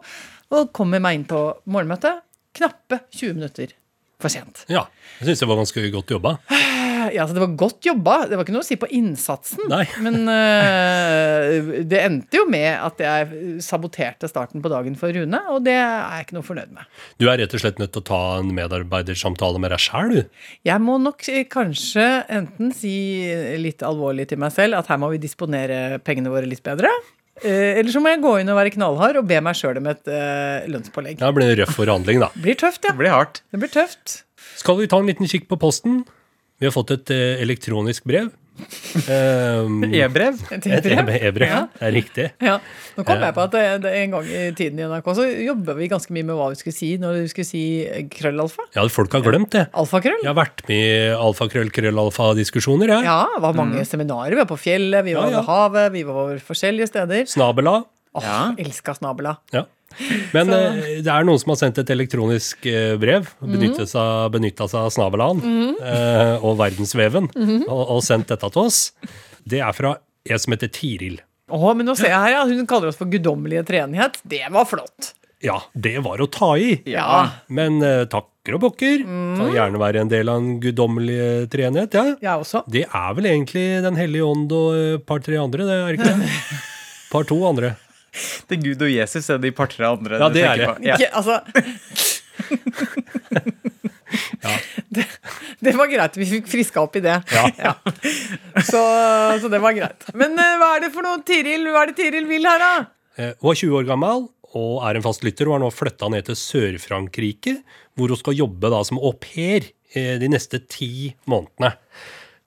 Og 0.54 0.70
kommer 0.76 1.00
meg 1.02 1.18
inn 1.18 1.28
på 1.28 1.40
morgenmøtet. 1.66 2.22
Knappe 2.54 3.02
20 3.10 3.40
minutter 3.40 3.74
for 4.22 4.32
sent. 4.32 4.64
Ja. 4.70 4.86
Jeg 5.20 5.30
syns 5.30 5.42
det 5.42 5.50
var 5.50 5.60
ganske 5.60 5.90
godt 5.94 6.14
jobba. 6.16 6.38
Ja, 7.12 7.24
altså 7.24 7.34
Det 7.36 7.42
var 7.42 7.56
godt 7.60 7.86
jobba. 7.86 8.14
Det 8.28 8.38
var 8.38 8.46
ikke 8.46 8.54
noe 8.54 8.64
å 8.64 8.66
si 8.66 8.76
på 8.80 8.88
innsatsen. 8.94 9.66
Nei. 9.70 9.84
Men 10.04 10.22
uh, 10.28 11.82
det 11.84 12.00
endte 12.00 12.40
jo 12.40 12.46
med 12.50 12.70
at 12.72 13.02
jeg 13.02 13.58
saboterte 13.64 14.30
starten 14.30 14.64
på 14.64 14.72
dagen 14.72 14.96
for 14.98 15.14
Rune, 15.14 15.40
og 15.52 15.64
det 15.66 15.76
er 15.76 15.98
jeg 16.00 16.28
ikke 16.28 16.38
noe 16.38 16.46
fornøyd 16.46 16.72
med. 16.76 16.88
Du 17.20 17.26
er 17.28 17.40
rett 17.42 17.56
og 17.56 17.64
slett 17.64 17.82
nødt 17.82 17.94
til 17.96 18.04
å 18.04 18.08
ta 18.08 18.22
en 18.38 18.54
medarbeidersamtale 18.56 19.60
med 19.62 19.74
deg 19.74 19.84
sjæl, 19.84 20.14
du. 20.14 20.46
Jeg 20.66 20.84
må 20.84 20.96
nok 21.02 21.26
eh, 21.32 21.44
kanskje 21.50 22.06
enten 22.32 22.72
si 22.76 22.94
litt 23.60 23.84
alvorlig 23.84 24.28
til 24.30 24.40
meg 24.42 24.54
selv 24.54 24.80
at 24.80 24.90
her 24.92 25.00
må 25.02 25.12
vi 25.12 25.22
disponere 25.22 26.00
pengene 26.04 26.32
våre 26.32 26.48
litt 26.48 26.64
bedre. 26.64 26.92
Eh, 27.42 27.78
Eller 27.80 27.90
så 27.90 28.00
må 28.02 28.12
jeg 28.12 28.22
gå 28.22 28.36
inn 28.40 28.52
og 28.52 28.58
være 28.60 28.74
knallhard 28.76 29.18
og 29.18 29.26
be 29.26 29.40
meg 29.42 29.56
sjøl 29.58 29.80
om 29.80 29.88
et 29.90 30.06
eh, 30.10 30.68
lønnspålegg. 30.70 31.18
Ja, 31.18 31.30
det 31.30 31.34
blir 31.38 31.50
en 31.50 31.58
røff 31.62 31.74
forhandling, 31.80 32.20
da. 32.22 32.28
Det 32.36 32.44
blir 32.46 32.60
tøft, 32.60 32.84
ja. 32.86 32.92
Det 32.94 33.00
blir 33.02 33.14
hardt. 33.14 33.42
Det 33.50 33.62
blir 33.62 33.72
tøft. 33.74 34.20
Skal 34.60 34.78
vi 34.78 34.86
ta 34.90 35.00
en 35.02 35.10
liten 35.10 35.26
kikk 35.30 35.48
på 35.50 35.58
posten? 35.60 36.04
Vi 36.62 36.68
har 36.68 36.74
fått 36.74 36.92
et 36.94 37.10
eh, 37.10 37.42
elektronisk 37.42 38.06
brev. 38.06 38.30
Um, 38.54 39.80
E-brev. 39.98 40.36
Et 40.54 40.66
et 40.70 40.84
brev. 40.84 41.08
e-brev, 41.10 41.48
Ja. 41.50 41.60
det 41.74 41.86
er 41.88 41.92
riktig. 41.96 42.26
Ja, 42.40 42.60
Nå 42.96 43.02
kom 43.04 43.18
jeg 43.24 43.34
på 43.34 43.42
at 43.48 43.50
det, 43.56 43.62
det 43.82 43.92
en 44.04 44.12
gang 44.14 44.28
i 44.30 44.42
tiden 44.54 44.78
i 44.78 44.84
NRK 44.86 45.08
så 45.18 45.24
jobba 45.26 45.74
vi 45.74 45.88
ganske 45.90 46.14
mye 46.14 46.26
med 46.28 46.38
hva 46.38 46.46
vi 46.52 46.58
skulle 46.60 46.76
si 46.76 46.92
når 47.02 47.18
vi 47.24 47.32
skulle 47.32 47.48
si 47.48 47.62
krøllalfa. 48.14 48.68
Ja, 48.76 48.86
folk 48.94 49.12
har 49.18 49.24
glemt 49.26 49.50
det. 49.56 49.64
Alfakrøll. 49.74 50.22
Jeg 50.22 50.30
har 50.30 50.38
vært 50.38 50.62
med 50.70 50.78
i 50.78 51.10
alfakrøll-krøllalfa-diskusjoner, 51.18 52.94
jeg. 52.94 53.04
Ja, 53.10 53.18
det 53.34 53.42
var 53.42 53.58
mange 53.58 53.82
seminarer. 53.88 54.30
Vi 54.36 54.40
var 54.44 54.48
på 54.50 54.60
fjellet, 54.60 55.02
vi 55.06 55.16
var 55.18 55.26
Ja, 55.28 55.34
ja. 55.34 55.40
ved 55.40 55.50
havet, 55.50 55.92
vi 55.98 56.02
var 56.08 56.38
forskjellige 56.46 56.88
steder. 56.92 57.26
Snabela. 57.30 57.80
Åh, 58.14 58.22
Ja. 58.22 58.54
Elska 58.62 58.94
snabela. 58.94 59.36
Ja. 59.52 59.64
Men 60.36 60.50
Så- 60.52 60.60
eh, 60.60 61.02
det 61.04 61.12
er 61.14 61.26
noen 61.28 61.40
som 61.42 61.52
har 61.54 61.60
sendt 61.62 61.78
et 61.82 61.92
elektronisk 61.94 62.66
eh, 62.70 62.94
brev, 63.00 63.28
benyttet 63.42 63.90
seg, 63.92 64.30
benytta 64.34 64.68
seg 64.70 64.86
av 64.88 64.94
Snavelan 64.94 65.42
eh, 65.80 66.34
og 66.44 66.58
verdensveven, 66.60 67.30
og, 67.68 67.82
og 67.98 68.02
sendt 68.06 68.30
dette 68.34 68.50
til 68.54 68.64
oss. 68.66 68.80
Det 69.44 69.60
er 69.64 69.72
fra 69.76 69.96
en 70.24 70.40
som 70.40 70.54
heter 70.56 70.70
Tiril. 70.72 71.18
Åh, 71.52 71.66
men 71.76 71.84
nå 71.86 71.92
ser 71.98 72.08
jeg 72.08 72.16
her, 72.24 72.32
ja. 72.38 72.44
Hun 72.48 72.66
kaller 72.70 72.88
oss 72.88 72.96
for 72.96 73.10
guddommelige 73.12 73.66
treenighet. 73.68 74.16
Det 74.24 74.46
var 74.54 74.64
flott. 74.70 75.12
Ja, 75.44 75.58
det 75.76 75.98
var 76.00 76.22
å 76.24 76.26
ta 76.32 76.54
i. 76.56 76.70
Ja. 76.88 77.26
Men 77.52 77.76
eh, 77.84 78.06
takker 78.08 78.56
og 78.56 78.62
bokker. 78.62 79.02
Kan 79.04 79.50
gjerne 79.52 79.80
være 79.82 80.00
en 80.00 80.08
del 80.08 80.30
av 80.32 80.40
en 80.40 80.54
guddommelig 80.62 81.18
treenighet. 81.52 81.98
Ja. 82.00 82.04
Jeg 82.24 82.40
også. 82.46 82.62
Det 82.72 82.86
er 82.88 83.10
vel 83.18 83.28
egentlig 83.28 83.66
Den 83.84 84.00
hellige 84.00 84.24
ånd 84.24 84.52
og 84.56 84.78
et 84.80 85.04
par-tre 85.08 85.36
andre, 85.42 85.68
det 85.68 85.76
er 85.82 85.98
ikke 85.98 86.14
det? 86.22 86.30
Par 87.12 87.28
to 87.28 87.36
andre. 87.46 87.74
Det 88.48 88.58
er 88.58 88.62
Gud 88.62 88.82
og 88.86 88.90
Jesus 88.92 89.30
er 89.32 89.40
de 89.42 89.50
par-tre 89.54 89.86
andre 89.88 90.18
Ja, 90.20 90.28
det 90.32 90.44
er 90.46 90.60
det. 90.60 90.68
Ja. 90.86 90.96
Ja. 91.04 91.08
altså. 91.18 91.40
ja. 94.44 94.52
det, 94.94 95.04
det 95.64 95.72
var 95.78 95.88
greit. 95.90 96.16
Vi 96.20 96.26
fikk 96.36 96.48
friska 96.50 96.82
opp 96.84 96.96
i 96.98 97.02
det. 97.04 97.16
Ja. 97.32 97.74
Så, 98.62 98.80
så 99.42 99.50
det 99.50 99.60
var 99.62 99.74
greit. 99.76 100.06
Men 100.14 100.36
uh, 100.38 100.54
hva 100.60 100.74
er 100.76 100.86
det 100.86 100.92
for 100.94 101.06
noe 101.06 101.22
Tiril 101.26 101.66
Hva 101.70 101.84
er 101.84 101.92
det 101.92 101.98
Tiril 101.98 102.28
vil 102.30 102.46
her, 102.48 102.62
da? 102.62 102.72
Uh, 103.18 103.32
Hun 103.42 103.54
er 103.54 103.60
20 103.62 103.78
år 103.80 103.88
gammel 103.90 104.26
og 104.54 104.74
er 104.86 104.98
en 104.98 105.04
fast 105.04 105.24
lytter. 105.26 105.48
Hun 105.48 105.56
har 105.58 105.64
nå 105.64 105.70
flytta 105.74 106.10
ned 106.12 106.28
til 106.28 106.36
Sør-Frankrike, 106.38 107.56
hvor 107.98 108.12
hun 108.12 108.20
skal 108.20 108.38
jobbe 108.38 108.70
da 108.70 108.82
som 108.86 109.00
au 109.00 109.10
pair 109.18 109.66
eh, 109.94 110.14
de 110.22 110.28
neste 110.30 110.60
ti 110.70 111.10
månedene. 111.30 111.72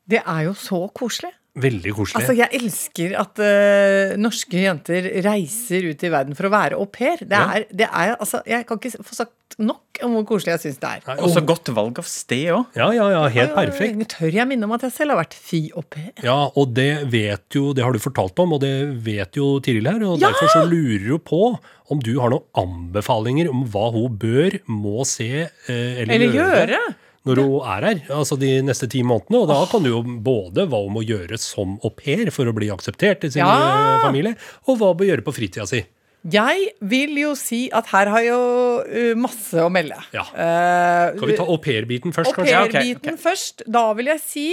Det 0.07 0.21
er 0.23 0.45
jo 0.47 0.53
så 0.55 0.85
koselig. 0.95 1.33
Veldig 1.57 1.91
koselig. 1.97 2.21
Altså, 2.21 2.35
Jeg 2.37 2.49
elsker 2.61 3.15
at 3.17 3.39
uh, 3.41 4.13
norske 4.21 4.61
jenter 4.61 5.07
reiser 5.25 5.87
ut 5.89 6.03
i 6.05 6.11
verden 6.13 6.37
for 6.37 6.47
å 6.49 6.53
være 6.53 6.77
au 6.77 6.85
pair. 6.85 7.17
Det 7.23 7.33
Ja. 7.33 7.47
er, 7.57 7.65
det 7.73 7.87
er, 7.89 8.15
altså, 8.19 8.43
jeg 8.45 8.67
kan 8.69 8.77
ikke 8.77 9.01
få 9.03 9.15
sagt 9.17 9.33
nok 9.57 9.97
om 10.05 10.11
hvor 10.13 10.25
koselig 10.29 10.51
jeg 10.53 10.61
syns 10.67 10.77
det 10.83 10.89
er. 10.99 11.17
Og 11.23 11.31
så 11.33 11.41
godt 11.41 11.71
valg 11.73 11.97
av 11.97 12.05
sted 12.05 12.51
òg. 12.53 12.65
ja, 12.77 12.91
ja, 12.93 13.07
ja, 13.15 13.23
helt 13.33 13.55
perfekt. 13.57 14.03
Tør 14.13 14.29
jeg 14.35 14.45
minne 14.51 14.67
om 14.67 14.75
at 14.75 14.83
jeg 14.85 14.93
selv 14.93 15.15
har 15.15 15.21
vært 15.23 15.33
fi 15.33 15.61
au 15.73 15.81
pair? 15.81 16.11
Ja, 16.21 16.35
og 16.53 16.75
det 16.77 17.07
vet 17.09 17.57
jo, 17.57 17.71
det 17.73 17.83
har 17.87 17.95
du 17.95 17.99
fortalt 18.03 18.37
om, 18.43 18.53
og 18.53 18.61
det 18.61 18.75
vet 19.07 19.39
jo 19.39 19.57
Tiril 19.63 19.87
her. 19.89 20.03
Og 20.05 20.19
Ja! 20.21 20.27
derfor 20.29 20.51
så 20.53 20.61
lurer 20.69 21.09
hun 21.09 21.19
på 21.25 21.41
om 21.89 21.99
du 22.03 22.19
har 22.19 22.29
noen 22.29 22.43
anbefalinger 22.59 23.49
om 23.49 23.65
hva 23.71 23.87
hun 23.95 24.17
bør, 24.19 24.59
må 24.67 25.05
se 25.07 25.47
uh, 25.47 25.71
eller, 25.71 26.13
Eller 26.13 26.33
gjøre? 26.37 26.79
Når 27.27 27.41
hun 27.43 27.67
er 27.73 27.85
her, 27.87 28.01
altså 28.17 28.37
de 28.39 28.49
neste 28.65 28.87
ti 28.91 29.03
månedene. 29.03 29.41
Og 29.43 29.47
da 29.51 29.59
kan 29.71 29.83
du 29.85 29.89
jo 29.91 30.01
både 30.03 30.65
hva 30.69 30.79
hun 30.85 30.95
må 30.95 31.03
gjøre 31.07 31.37
som 31.41 31.77
au 31.83 31.91
pair 31.93 32.31
for 32.33 32.49
å 32.49 32.55
bli 32.55 32.71
akseptert 32.73 33.23
i 33.27 33.31
sin 33.33 33.43
Ja. 33.45 33.53
eh, 33.97 34.01
familie, 34.05 34.35
og 34.67 34.77
hva 34.79 34.91
hun 34.93 34.97
bør 35.03 35.11
gjøre 35.11 35.25
på 35.27 35.35
fritida 35.35 35.67
si. 35.69 35.83
Jeg 36.27 36.71
vil 36.81 37.13
jo 37.21 37.35
si 37.39 37.69
at 37.71 37.87
her 37.93 38.09
har 38.11 38.19
jeg 38.25 38.33
jo 38.33 38.83
uh, 38.83 39.15
masse 39.15 39.53
å 39.63 39.69
melde. 39.71 39.95
Ja. 40.11 40.25
Eh, 40.33 41.15
Skal 41.15 41.29
vi 41.29 41.37
ta 41.37 41.45
au 41.45 41.57
pair-biten 41.63 42.11
først, 42.11 42.33
Au 42.33 42.35
kanskje? 42.39 42.51
Ja, 42.51 42.63
ok, 42.65 42.73
pair-biten 42.73 43.13
ok. 43.13 43.21
først. 43.21 43.61
Da 43.71 43.83
vil 43.95 44.09
jeg 44.11 44.19
si 44.25 44.47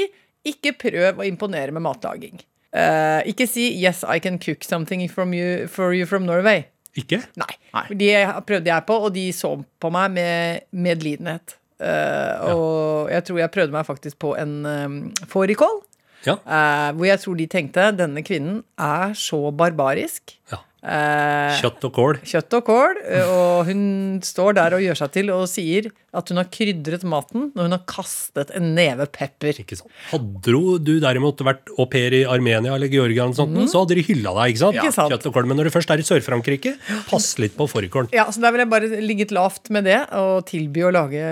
ikke 0.47 0.75
prøv 0.79 1.19
å 1.19 1.27
imponere 1.27 1.73
med 1.73 1.83
matlaging. 1.83 2.39
Uh, 2.75 3.23
ikke 3.27 3.47
si 3.49 3.71
'yes, 3.81 4.05
I 4.07 4.19
can 4.21 4.39
cook 4.39 4.63
something 4.63 5.09
from 5.09 5.33
you, 5.33 5.67
for 5.67 5.93
you 5.95 6.07
from 6.07 6.27
Norway'. 6.27 6.67
Ikke? 6.97 7.23
Nei. 7.37 7.55
Nei. 7.75 7.87
De 7.91 8.09
prøvde 8.47 8.71
jeg 8.71 8.87
på, 8.87 8.95
og 8.95 9.13
de 9.15 9.33
så 9.33 9.65
på 9.81 9.91
meg 9.91 10.11
med 10.15 10.61
medlidenhet. 10.71 11.57
Eh, 11.83 12.55
og 12.55 13.11
jeg 13.11 13.27
tror 13.27 13.41
jeg 13.43 13.53
prøvde 13.55 13.75
meg 13.75 13.87
faktisk 13.89 14.19
på 14.23 14.35
en 14.39 14.55
um, 14.67 15.01
fårikål. 15.31 15.81
Ja. 16.25 16.39
Uh, 16.47 16.91
hvor 16.97 17.09
jeg 17.09 17.21
tror 17.21 17.37
de 17.37 17.49
tenkte 17.51 17.91
denne 17.99 18.23
kvinnen 18.25 18.63
er 18.81 19.13
så 19.19 19.51
barbarisk. 19.53 20.39
ja. 20.53 20.63
Eh, 20.85 21.57
Kjøtt 21.63 21.85
og 21.89 21.93
kål. 21.97 22.19
kjøtt 22.29 22.55
og 22.59 22.67
kål, 22.67 22.99
eh, 23.09 23.29
og 23.33 23.69
hun 23.71 23.85
står 24.25 24.57
der 24.59 24.75
og 24.77 24.83
gjør 24.85 24.99
seg 25.01 25.13
til 25.15 25.31
og 25.33 25.47
sier 25.49 25.89
at 26.15 26.29
hun 26.29 26.37
har 26.37 26.51
krydret 26.53 27.07
maten 27.09 27.47
når 27.57 27.67
hun 27.67 27.75
har 27.75 27.85
kastet 27.89 28.53
en 28.55 28.75
neve 28.77 29.07
pepper. 29.09 29.63
Ikke 29.63 29.79
sant? 29.81 29.89
Hadde 30.11 30.53
du, 30.85 30.93
derimot 31.01 31.41
vært 31.41 31.73
au 31.79 31.87
pair 31.89 32.13
i 32.13 32.23
Armenia 32.29 32.75
eller 32.77 32.93
Georgia, 32.93 33.25
eller 33.25 33.39
sånt, 33.39 33.57
mm. 33.57 33.71
så 33.73 33.81
hadde 33.83 33.97
de 33.97 34.05
hylla 34.11 34.35
deg. 34.37 34.53
ikke 34.53 34.63
sant? 34.67 34.77
Ja. 34.77 34.85
Ikke 34.85 34.97
sant. 34.99 35.15
Kjøtt 35.15 35.29
og 35.31 35.37
kål. 35.39 35.49
Men 35.49 35.61
når 35.61 35.71
du 35.71 35.75
først 35.79 35.95
er 35.95 36.03
i 36.03 36.07
Sør-Frankrike, 36.07 36.75
pass 37.09 37.31
litt 37.41 37.57
på 37.57 37.69
fårikålen. 37.71 38.13
Ja, 38.15 38.29
så 38.29 38.45
Der 38.45 38.53
vil 38.53 38.67
jeg 38.67 38.73
bare 38.75 39.01
ligget 39.01 39.33
lavt 39.33 39.73
med 39.73 39.89
det 39.89 40.03
og 40.21 40.45
tilby 40.51 40.85
å 40.85 40.93
lage 40.93 41.25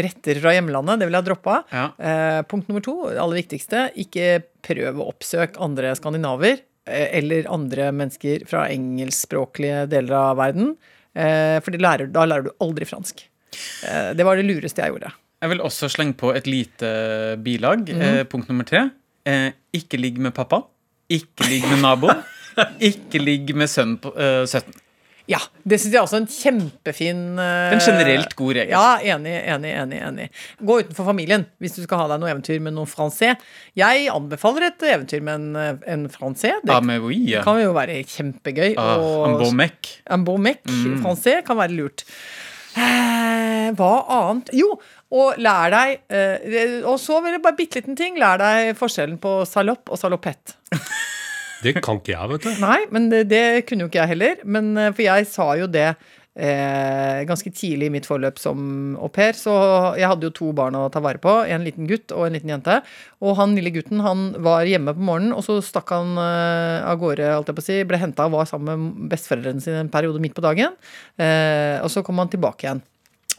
retter 0.00 0.40
fra 0.40 0.54
hjemlandet. 0.56 1.02
Det 1.02 1.10
vil 1.10 1.18
jeg 1.20 1.28
droppe. 1.28 1.58
Ja. 1.76 1.90
Eh, 2.00 2.40
punkt 2.48 2.72
nummer 2.72 2.84
to, 2.84 2.96
det 3.12 3.20
aller 3.20 3.42
viktigste, 3.42 3.90
ikke 4.00 4.40
prøv 4.64 4.96
å 5.04 5.10
oppsøke 5.12 5.60
andre 5.62 5.92
skandinaver 5.98 6.64
eller 6.86 7.48
andre 7.52 7.90
mennesker 7.94 8.46
fra 8.50 8.66
engelskspråklige 8.70 9.86
deler 9.90 10.16
av 10.18 10.36
verden. 10.38 10.74
Eh, 11.16 11.58
for 11.64 11.74
lærer, 11.74 12.10
da 12.12 12.26
lærer 12.28 12.46
du 12.46 12.52
aldri 12.62 12.88
fransk. 12.88 13.24
Eh, 13.88 14.12
det 14.16 14.26
var 14.26 14.38
det 14.38 14.46
lureste 14.46 14.84
jeg 14.84 14.94
gjorde. 14.94 15.12
Jeg 15.42 15.52
vil 15.52 15.64
også 15.64 15.90
slenge 15.92 16.16
på 16.16 16.32
et 16.36 16.48
lite 16.48 16.88
bilag. 17.44 17.84
Mm. 17.88 18.02
eh, 18.02 18.22
punkt 18.30 18.48
nummer 18.52 18.68
tre. 18.68 18.86
Eh, 19.26 19.50
ikke 19.76 20.00
ligg 20.00 20.18
med 20.22 20.34
pappa. 20.36 20.62
Ikke 21.12 21.48
ligg 21.50 21.66
med 21.70 21.82
naboen. 21.84 22.22
ikke 22.90 23.20
ligg 23.20 23.52
med 23.56 23.70
sønnen 23.70 23.98
på 24.02 24.14
eh, 24.16 24.44
17. 24.46 24.72
Ja, 25.26 25.40
det 25.66 25.80
syns 25.82 25.92
jeg 25.96 26.02
også 26.04 26.16
er 26.16 26.22
en 26.22 26.28
kjempefin 26.30 27.22
uh, 27.34 27.72
En 27.74 27.80
generelt 27.82 28.34
god 28.38 28.52
regel. 28.54 28.70
Ja, 28.70 28.98
enig, 29.02 29.32
enig, 29.42 29.72
enig. 29.74 29.98
enig. 30.06 30.26
Gå 30.62 30.76
utenfor 30.84 31.08
familien 31.08 31.46
hvis 31.58 31.74
du 31.74 31.80
skal 31.82 31.98
ha 32.04 32.06
deg 32.12 32.20
noe 32.22 32.30
eventyr 32.30 32.60
med 32.62 32.76
noen 32.76 32.86
fransé. 32.86 33.32
Jeg 33.74 34.06
anbefaler 34.14 34.68
et 34.68 34.86
eventyr 34.92 35.24
med 35.26 35.34
en, 35.34 35.48
eh, 35.56 35.72
en 35.96 36.06
francais. 36.08 36.62
Det 36.62 36.70
Ah, 36.76 36.80
oui, 37.02 37.18
ja. 37.32 37.42
kan 37.42 37.58
jo 37.60 37.72
være 37.74 37.98
kjempegøy. 38.06 38.74
Ah, 38.78 38.96
og- 39.02 39.26
en 39.32 39.38
beau 39.42 39.50
mec. 39.52 39.96
En 40.08 40.24
beau 40.24 40.38
mec 40.38 40.62
Mm. 40.64 41.02
fransé 41.02 41.42
kan 41.44 41.56
være 41.58 41.74
lurt. 41.74 42.04
Eh, 42.76 43.70
hva 43.72 43.92
annet? 44.08 44.50
Jo, 44.52 44.78
og 45.10 45.38
lær 45.38 45.70
deg 45.72 46.00
eh, 46.10 46.82
Og 46.84 46.98
så 47.00 47.22
vil 47.24 47.32
jeg 47.32 47.42
bare 47.42 47.56
bitte 47.56 47.80
liten 47.80 47.96
ting. 47.96 48.16
Lær 48.20 48.38
deg 48.38 48.76
forskjellen 48.76 49.18
på 49.18 49.40
salopp 49.48 49.90
og 49.90 49.98
salopett. 49.98 50.54
Det 51.64 51.78
kan 51.80 52.00
ikke 52.00 52.14
jeg, 52.14 52.30
vet 52.34 52.46
du. 52.46 52.52
Nei, 52.62 52.78
men 52.92 53.10
det, 53.12 53.26
det 53.32 53.46
kunne 53.68 53.86
jo 53.86 53.90
ikke 53.90 54.02
jeg 54.02 54.14
heller. 54.14 54.44
Men, 54.44 54.76
eh, 54.80 54.92
for 54.92 55.06
jeg 55.06 55.28
sa 55.30 55.48
jo 55.60 55.68
det 55.70 55.88
eh, 56.36 57.22
ganske 57.28 57.50
tidlig 57.54 57.88
i 57.88 57.94
mitt 57.96 58.08
forløp 58.08 58.40
som 58.40 58.58
au 59.00 59.08
pair. 59.12 59.36
Så 59.38 59.52
jeg 59.98 60.08
hadde 60.08 60.28
jo 60.28 60.34
to 60.36 60.50
barn 60.56 60.76
å 60.78 60.86
ta 60.92 61.02
vare 61.04 61.20
på. 61.22 61.32
En 61.48 61.64
liten 61.66 61.88
gutt 61.90 62.12
og 62.14 62.26
en 62.26 62.36
liten 62.36 62.52
jente. 62.52 62.80
Og 63.24 63.36
han 63.40 63.56
lille 63.56 63.72
gutten 63.74 64.04
han 64.04 64.28
var 64.44 64.68
hjemme 64.68 64.94
på 64.96 65.06
morgenen, 65.08 65.34
og 65.36 65.46
så 65.46 65.58
stakk 65.64 65.94
han 65.96 66.16
eh, 66.20 66.86
av 66.86 67.00
gårde. 67.02 67.30
Alt 67.32 67.52
jeg 67.52 67.58
på 67.58 67.64
å 67.64 67.68
si, 67.70 67.78
ble 67.88 68.02
henta 68.02 68.28
og 68.28 68.36
var 68.36 68.50
sammen 68.50 68.90
med 68.90 69.14
besteforeldrene 69.14 69.64
sine 69.64 69.84
en 69.84 69.92
periode 69.92 70.22
midt 70.22 70.36
på 70.36 70.44
dagen. 70.44 70.76
Eh, 71.16 71.78
og 71.82 71.90
så 71.92 72.04
kom 72.06 72.20
han 72.22 72.32
tilbake 72.32 72.68
igjen. 72.68 72.84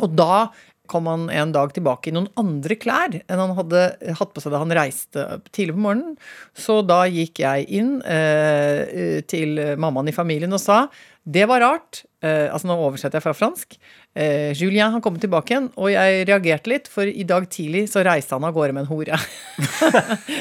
Og 0.03 0.12
da 0.13 0.47
kom 0.89 1.08
han 1.12 1.28
en 1.34 1.52
dag 1.56 1.73
tilbake 1.76 2.10
i 2.10 2.15
noen 2.15 2.30
andre 2.39 2.76
klær 2.80 3.19
enn 3.19 3.41
han 3.43 3.54
hadde 3.58 3.84
hatt 4.19 4.34
på 4.36 4.41
seg 4.43 4.52
da 4.56 4.62
han 4.63 4.73
reiste 4.76 5.28
tidlig 5.52 5.76
på 5.78 5.84
morgenen. 5.86 6.17
Så 6.58 6.80
da 6.88 7.04
gikk 7.12 7.43
jeg 7.43 7.67
inn 7.80 7.97
eh, 8.08 9.21
til 9.30 9.60
mammaen 9.80 10.10
i 10.12 10.15
familien 10.15 10.56
og 10.58 10.63
sa 10.63 10.86
det 11.28 11.43
var 11.52 11.60
rart. 11.60 12.06
Eh, 12.23 12.47
altså 12.47 12.69
Nå 12.69 12.78
oversetter 12.88 13.19
jeg 13.19 13.26
fra 13.26 13.34
fransk. 13.36 13.73
Eh, 14.15 14.54
Julien 14.56 14.93
har 14.93 15.02
kommet 15.04 15.19
tilbake 15.19 15.52
igjen, 15.52 15.67
og 15.76 15.89
jeg 15.91 16.23
reagerte 16.30 16.71
litt, 16.71 16.88
for 16.88 17.04
i 17.04 17.26
dag 17.28 17.50
tidlig 17.52 17.84
så 17.91 18.00
reiste 18.08 18.32
han 18.38 18.47
av 18.47 18.56
gårde 18.56 18.71
med 18.78 18.86
en 18.86 18.91
hore. 18.93 19.19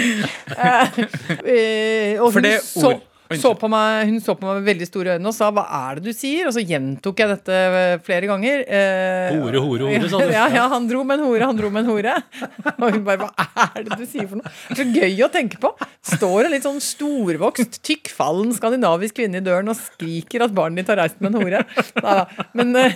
eh, 1.44 2.16
For 2.32 2.40
det 2.44 2.56
så, 2.64 2.80
ord- 2.94 2.96
Unnskyld. 2.96 3.09
Så 3.38 3.52
på 3.54 3.68
meg, 3.70 4.08
hun 4.08 4.20
så 4.22 4.34
på 4.34 4.46
meg 4.48 4.58
med 4.58 4.66
veldig 4.66 4.86
store 4.88 5.14
øyne 5.18 5.30
og 5.30 5.34
sa 5.36 5.50
'hva 5.54 5.62
er 5.62 6.00
det 6.00 6.04
du 6.04 6.12
sier?' 6.16 6.48
Og 6.48 6.54
så 6.56 6.64
gjentok 6.66 7.20
jeg 7.22 7.28
dette 7.30 7.52
eh, 7.52 7.98
flere 8.02 8.26
ganger. 8.26 8.64
Eh, 8.66 9.36
Hore, 9.38 9.60
hore, 9.62 9.86
hore, 9.86 10.08
sa 10.10 10.18
du. 10.18 10.32
Ja, 10.38 10.48
ja, 10.50 10.68
han 10.68 10.88
dro 10.88 11.04
med 11.04 11.20
en 11.20 11.26
hore, 11.26 11.46
han 11.46 11.56
dro 11.56 11.70
med 11.70 11.84
en 11.84 11.90
hore. 11.90 12.16
Og 12.82 12.90
hun 12.90 13.04
bare 13.04 13.18
'hva 13.18 13.30
er 13.76 13.84
det 13.84 13.98
du 13.98 14.06
sier 14.06 14.26
for 14.26 14.40
noe?' 14.40 14.50
Så 14.74 14.82
gøy 14.82 15.14
å 15.22 15.30
tenke 15.30 15.60
på. 15.62 15.70
Står 16.02 16.46
en 16.48 16.54
litt 16.56 16.66
sånn 16.66 16.80
storvokst, 16.82 17.78
tykkfallen 17.86 18.54
skandinavisk 18.56 19.14
kvinne 19.20 19.38
i 19.38 19.46
døren 19.46 19.68
og 19.68 19.78
skriker 19.78 20.42
at 20.46 20.54
barnet 20.56 20.82
ditt 20.82 20.90
har 20.94 21.04
reist 21.04 21.20
med 21.20 21.34
en 21.34 21.42
hore. 21.42 21.64
Da, 22.00 22.26
Men, 22.54 22.74
eh, 22.76 22.92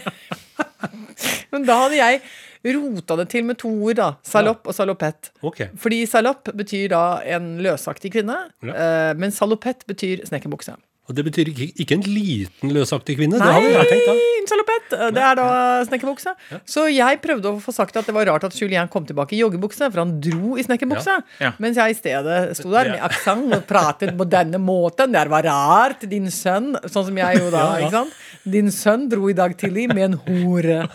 men 1.53 1.65
da 1.65 1.85
hadde 1.85 2.01
jeg 2.01 2.21
rota 2.65 3.17
det 3.21 3.29
til 3.35 3.45
med 3.45 3.59
to 3.61 3.69
ord, 3.69 3.97
da. 4.01 4.09
Salopp 4.25 4.67
og 4.67 4.75
salopett. 4.75 5.31
Okay. 5.43 5.69
Fordi 5.77 6.05
salopp 6.09 6.49
betyr 6.57 6.89
da 6.95 7.05
en 7.37 7.59
løsaktig 7.65 8.13
kvinne, 8.17 8.39
Ja. 8.65 8.73
eh, 8.73 9.15
men 9.15 9.31
salopett 9.31 9.85
betyr 9.87 10.25
snekkerbukse. 10.27 10.75
Og 11.05 11.13
det 11.15 11.21
betyr 11.27 11.51
ikke, 11.53 11.67
ikke 11.85 11.93
en 11.99 12.05
liten 12.09 12.71
løsaktig 12.73 13.19
kvinne? 13.19 13.37
det 13.37 13.45
hadde 13.45 13.73
jeg 13.75 13.89
tenkt, 13.91 14.07
da. 14.09 14.13
en 14.41 14.47
salopett! 14.49 14.95
Det 15.13 15.21
er 15.21 15.35
da 15.37 15.49
snekkerbukse. 15.85 16.33
Så 16.65 16.87
jeg 16.89 17.19
prøvde 17.21 17.51
å 17.53 17.59
få 17.61 17.75
sagt 17.77 17.97
at 18.01 18.07
det 18.09 18.15
var 18.17 18.25
rart 18.25 18.45
at 18.49 18.57
Julien 18.57 18.89
kom 18.89 19.05
tilbake 19.05 19.37
i 19.37 19.41
joggebukse, 19.43 19.91
for 19.93 20.01
han 20.01 20.15
dro 20.25 20.57
i 20.57 20.65
snekkerbukse. 20.65 21.19
Ja. 21.45 21.51
Mens 21.61 21.77
jeg 21.77 21.93
i 21.93 21.99
stedet 21.99 22.57
sto 22.57 22.71
der 22.73 22.89
med 22.95 23.05
aksent 23.05 23.53
og 23.53 23.67
pratet 23.69 24.17
på 24.17 24.25
denne 24.33 24.57
måten. 24.57 25.13
Det 25.13 25.27
var 25.29 25.45
rart, 25.45 26.09
din 26.09 26.31
sønn. 26.33 26.73
Sånn 26.89 27.05
som 27.11 27.21
jeg 27.21 27.37
jo 27.43 27.51
da, 27.53 27.59
Ja, 27.59 27.77
ja. 27.77 27.85
ikke 27.85 27.99
sant. 27.99 28.17
Din 28.57 28.73
sønn 28.73 29.05
dro 29.13 29.29
i 29.29 29.37
dag 29.37 29.59
tidlig 29.61 29.91
med 29.93 30.05
en 30.09 30.19
hore. 30.25 30.89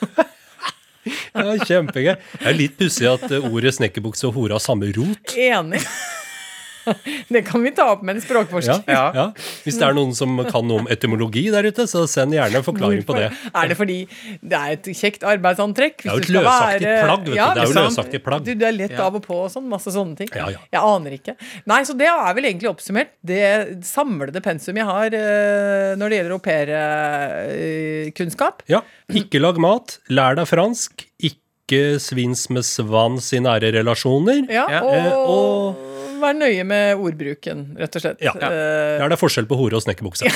Ja, 1.34 1.56
kjempegøy. 1.66 2.16
Det 2.16 2.48
er 2.52 2.58
litt 2.58 2.78
pussig 2.80 3.08
at 3.10 3.26
ordet 3.40 3.76
snekkerbukse 3.78 4.30
og 4.30 4.38
hore 4.38 4.58
har 4.58 4.64
samme 4.64 4.90
rot. 4.96 5.36
Enig. 5.40 5.84
Det 7.34 7.42
kan 7.48 7.62
vi 7.64 7.72
ta 7.76 7.86
opp 7.94 8.02
med 8.04 8.16
en 8.18 8.22
språkforsker. 8.22 8.84
Ja, 8.88 8.94
Ja. 8.94 9.12
ja. 9.14 9.26
Hvis 9.66 9.78
det 9.80 9.86
er 9.88 9.94
noen 9.98 10.14
som 10.16 10.38
kan 10.50 10.66
noe 10.68 10.80
om 10.84 10.88
etymologi 10.90 11.46
der 11.54 11.64
ute, 11.70 11.84
så 11.90 12.06
send 12.10 12.34
gjerne 12.34 12.56
en 12.62 12.64
forklaring 12.66 13.04
på 13.08 13.16
det. 13.18 13.30
Er 13.54 13.68
det 13.72 13.78
fordi 13.80 13.98
det 14.42 14.58
er 14.60 14.70
et 14.78 14.84
kjekt 14.98 15.24
arbeidsantrekk? 15.24 15.98
Det 16.04 16.10
er 16.10 16.16
jo 16.16 16.24
et 16.26 16.34
løsaktig 16.38 16.88
være- 16.88 17.04
plagg, 17.06 17.20
vet 17.20 17.30
du. 17.30 17.36
Ja, 17.36 17.48
Det 17.54 17.62
er 17.64 17.68
jo 17.68 17.74
løsaktig 17.80 18.24
plagg. 18.24 18.44
Du, 18.46 18.54
du 18.56 18.66
er 18.66 18.72
lett 18.76 18.92
Ja. 18.98 19.06
av 19.08 19.16
og 19.16 19.24
på 19.26 19.36
og 19.46 19.50
sånn. 19.54 19.68
Masse 19.70 19.92
sånne 19.94 20.16
ting. 20.18 20.30
Ja, 20.36 20.48
ja. 20.50 20.58
Jeg 20.72 20.82
aner 20.82 21.12
ikke. 21.20 21.36
Nei, 21.70 21.82
så 21.84 21.94
det 21.98 22.08
er 22.10 22.34
vel 22.34 22.46
egentlig 22.50 22.70
oppsummert 22.72 23.10
det 23.24 23.84
samlede 23.86 24.42
pensum 24.42 24.76
jeg 24.80 24.86
har 24.86 25.06
eh, 25.14 25.96
når 26.00 26.10
det 26.10 26.18
gjelder 26.20 26.34
au 26.34 26.40
pair-kunnskap. 27.50 28.64
Ja. 28.70 28.82
Ikke 29.14 29.40
lag 29.42 29.58
mat, 29.62 29.98
lær 30.10 30.36
deg 30.40 30.48
fransk, 30.50 31.06
ikke 31.22 32.00
svins 32.02 32.48
med 32.50 32.64
svans 32.66 33.32
i 33.34 33.40
nære 33.46 33.70
relasjoner. 33.76 34.46
ja, 34.50 34.66
Ja. 34.70 34.82
og, 34.82 34.96
Eh, 34.96 35.14
og- 35.14 35.76
vær 36.22 36.38
nøye 36.38 36.64
med 36.68 36.96
ordbruken, 37.00 37.66
rett 37.80 37.96
og 37.96 38.02
slett. 38.06 38.22
Ja. 38.22 38.34
ja. 38.40 38.52
Er 39.04 39.10
deg 39.10 39.20
forskjell 39.22 39.48
på 39.50 39.58
hore 39.60 39.80
og 39.80 39.86
snekkerbukse. 39.88 40.30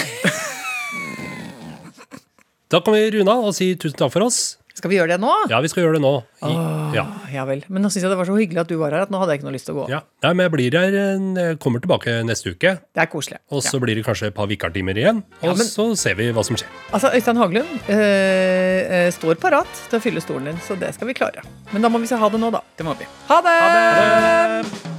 Da 2.73 2.79
kan 2.81 2.95
vi 2.95 3.05
runde 3.13 3.29
av 3.29 3.45
og 3.45 3.53
si 3.53 3.67
tusen 3.77 3.99
takk 3.99 4.09
for 4.15 4.25
oss. 4.25 4.57
skal 4.73 4.89
vi 4.89 4.95
gjøre 4.97 5.13
det 5.13 5.19
nå? 5.21 5.29
Ja, 5.51 5.59
vi 5.61 5.69
skal 5.69 5.83
gjøre 5.83 5.99
det 5.99 6.01
nå. 6.01 6.13
I, 6.41 6.53
ja. 6.95 7.03
Ja 7.29 7.43
vel. 7.45 7.59
Men 7.69 7.83
nå 7.85 7.91
syns 7.93 8.01
jeg 8.07 8.09
det 8.09 8.17
var 8.17 8.25
så 8.25 8.33
hyggelig 8.33 8.63
at 8.63 8.71
du 8.71 8.73
var 8.81 8.95
her, 8.95 9.03
at 9.05 9.11
nå 9.13 9.19
hadde 9.21 9.35
jeg 9.35 9.41
ikke 9.43 9.45
noe 9.45 9.53
lyst 9.53 9.67
til 9.69 9.75
å 9.75 9.83
gå. 9.83 9.85
Ja. 9.93 9.99
Nei, 10.25 10.31
men 10.33 10.47
jeg 10.47 10.53
blir 10.55 10.77
her, 10.79 10.97
eh, 10.97 11.27
jeg 11.37 11.59
kommer 11.61 11.83
tilbake 11.83 12.15
neste 12.25 12.55
uke. 12.55 12.71
Det 12.81 13.03
er 13.03 13.11
koselig. 13.11 13.37
Og 13.53 13.61
så 13.61 13.77
blir 13.83 13.93
det 13.99 14.05
kanskje 14.07 14.31
et 14.31 14.37
par 14.39 14.49
vikartimer 14.49 14.97
igjen. 14.97 15.21
Og 15.43 15.51
Ja, 15.51 15.53
men- 15.53 15.69
så 15.69 15.85
ser 16.01 16.17
vi 16.17 16.31
hva 16.33 16.41
som 16.49 16.57
skjer. 16.57 16.73
Altså, 16.91 17.13
Øystein 17.13 17.37
Haglund 17.37 17.69
eh, 17.85 19.05
eh, 19.05 19.11
står 19.13 19.37
parat 19.37 19.69
til 19.91 19.99
å 19.99 20.01
fylle 20.01 20.25
stolen 20.25 20.49
din, 20.49 20.57
så 20.65 20.73
det 20.79 20.95
skal 20.97 21.07
vi 21.07 21.13
klare. 21.13 21.45
Men 21.71 21.85
da 21.85 21.89
må 21.93 22.01
vi 22.01 22.09
si 22.09 22.15
ha 22.17 22.29
det 22.33 22.41
nå, 22.41 22.49
da. 22.57 22.63
Det 22.75 22.89
må 22.89 22.97
vi. 22.97 23.05
Ha 23.29 23.41
det! 23.45 23.59
Ha 23.61 24.65
det! 24.73 24.92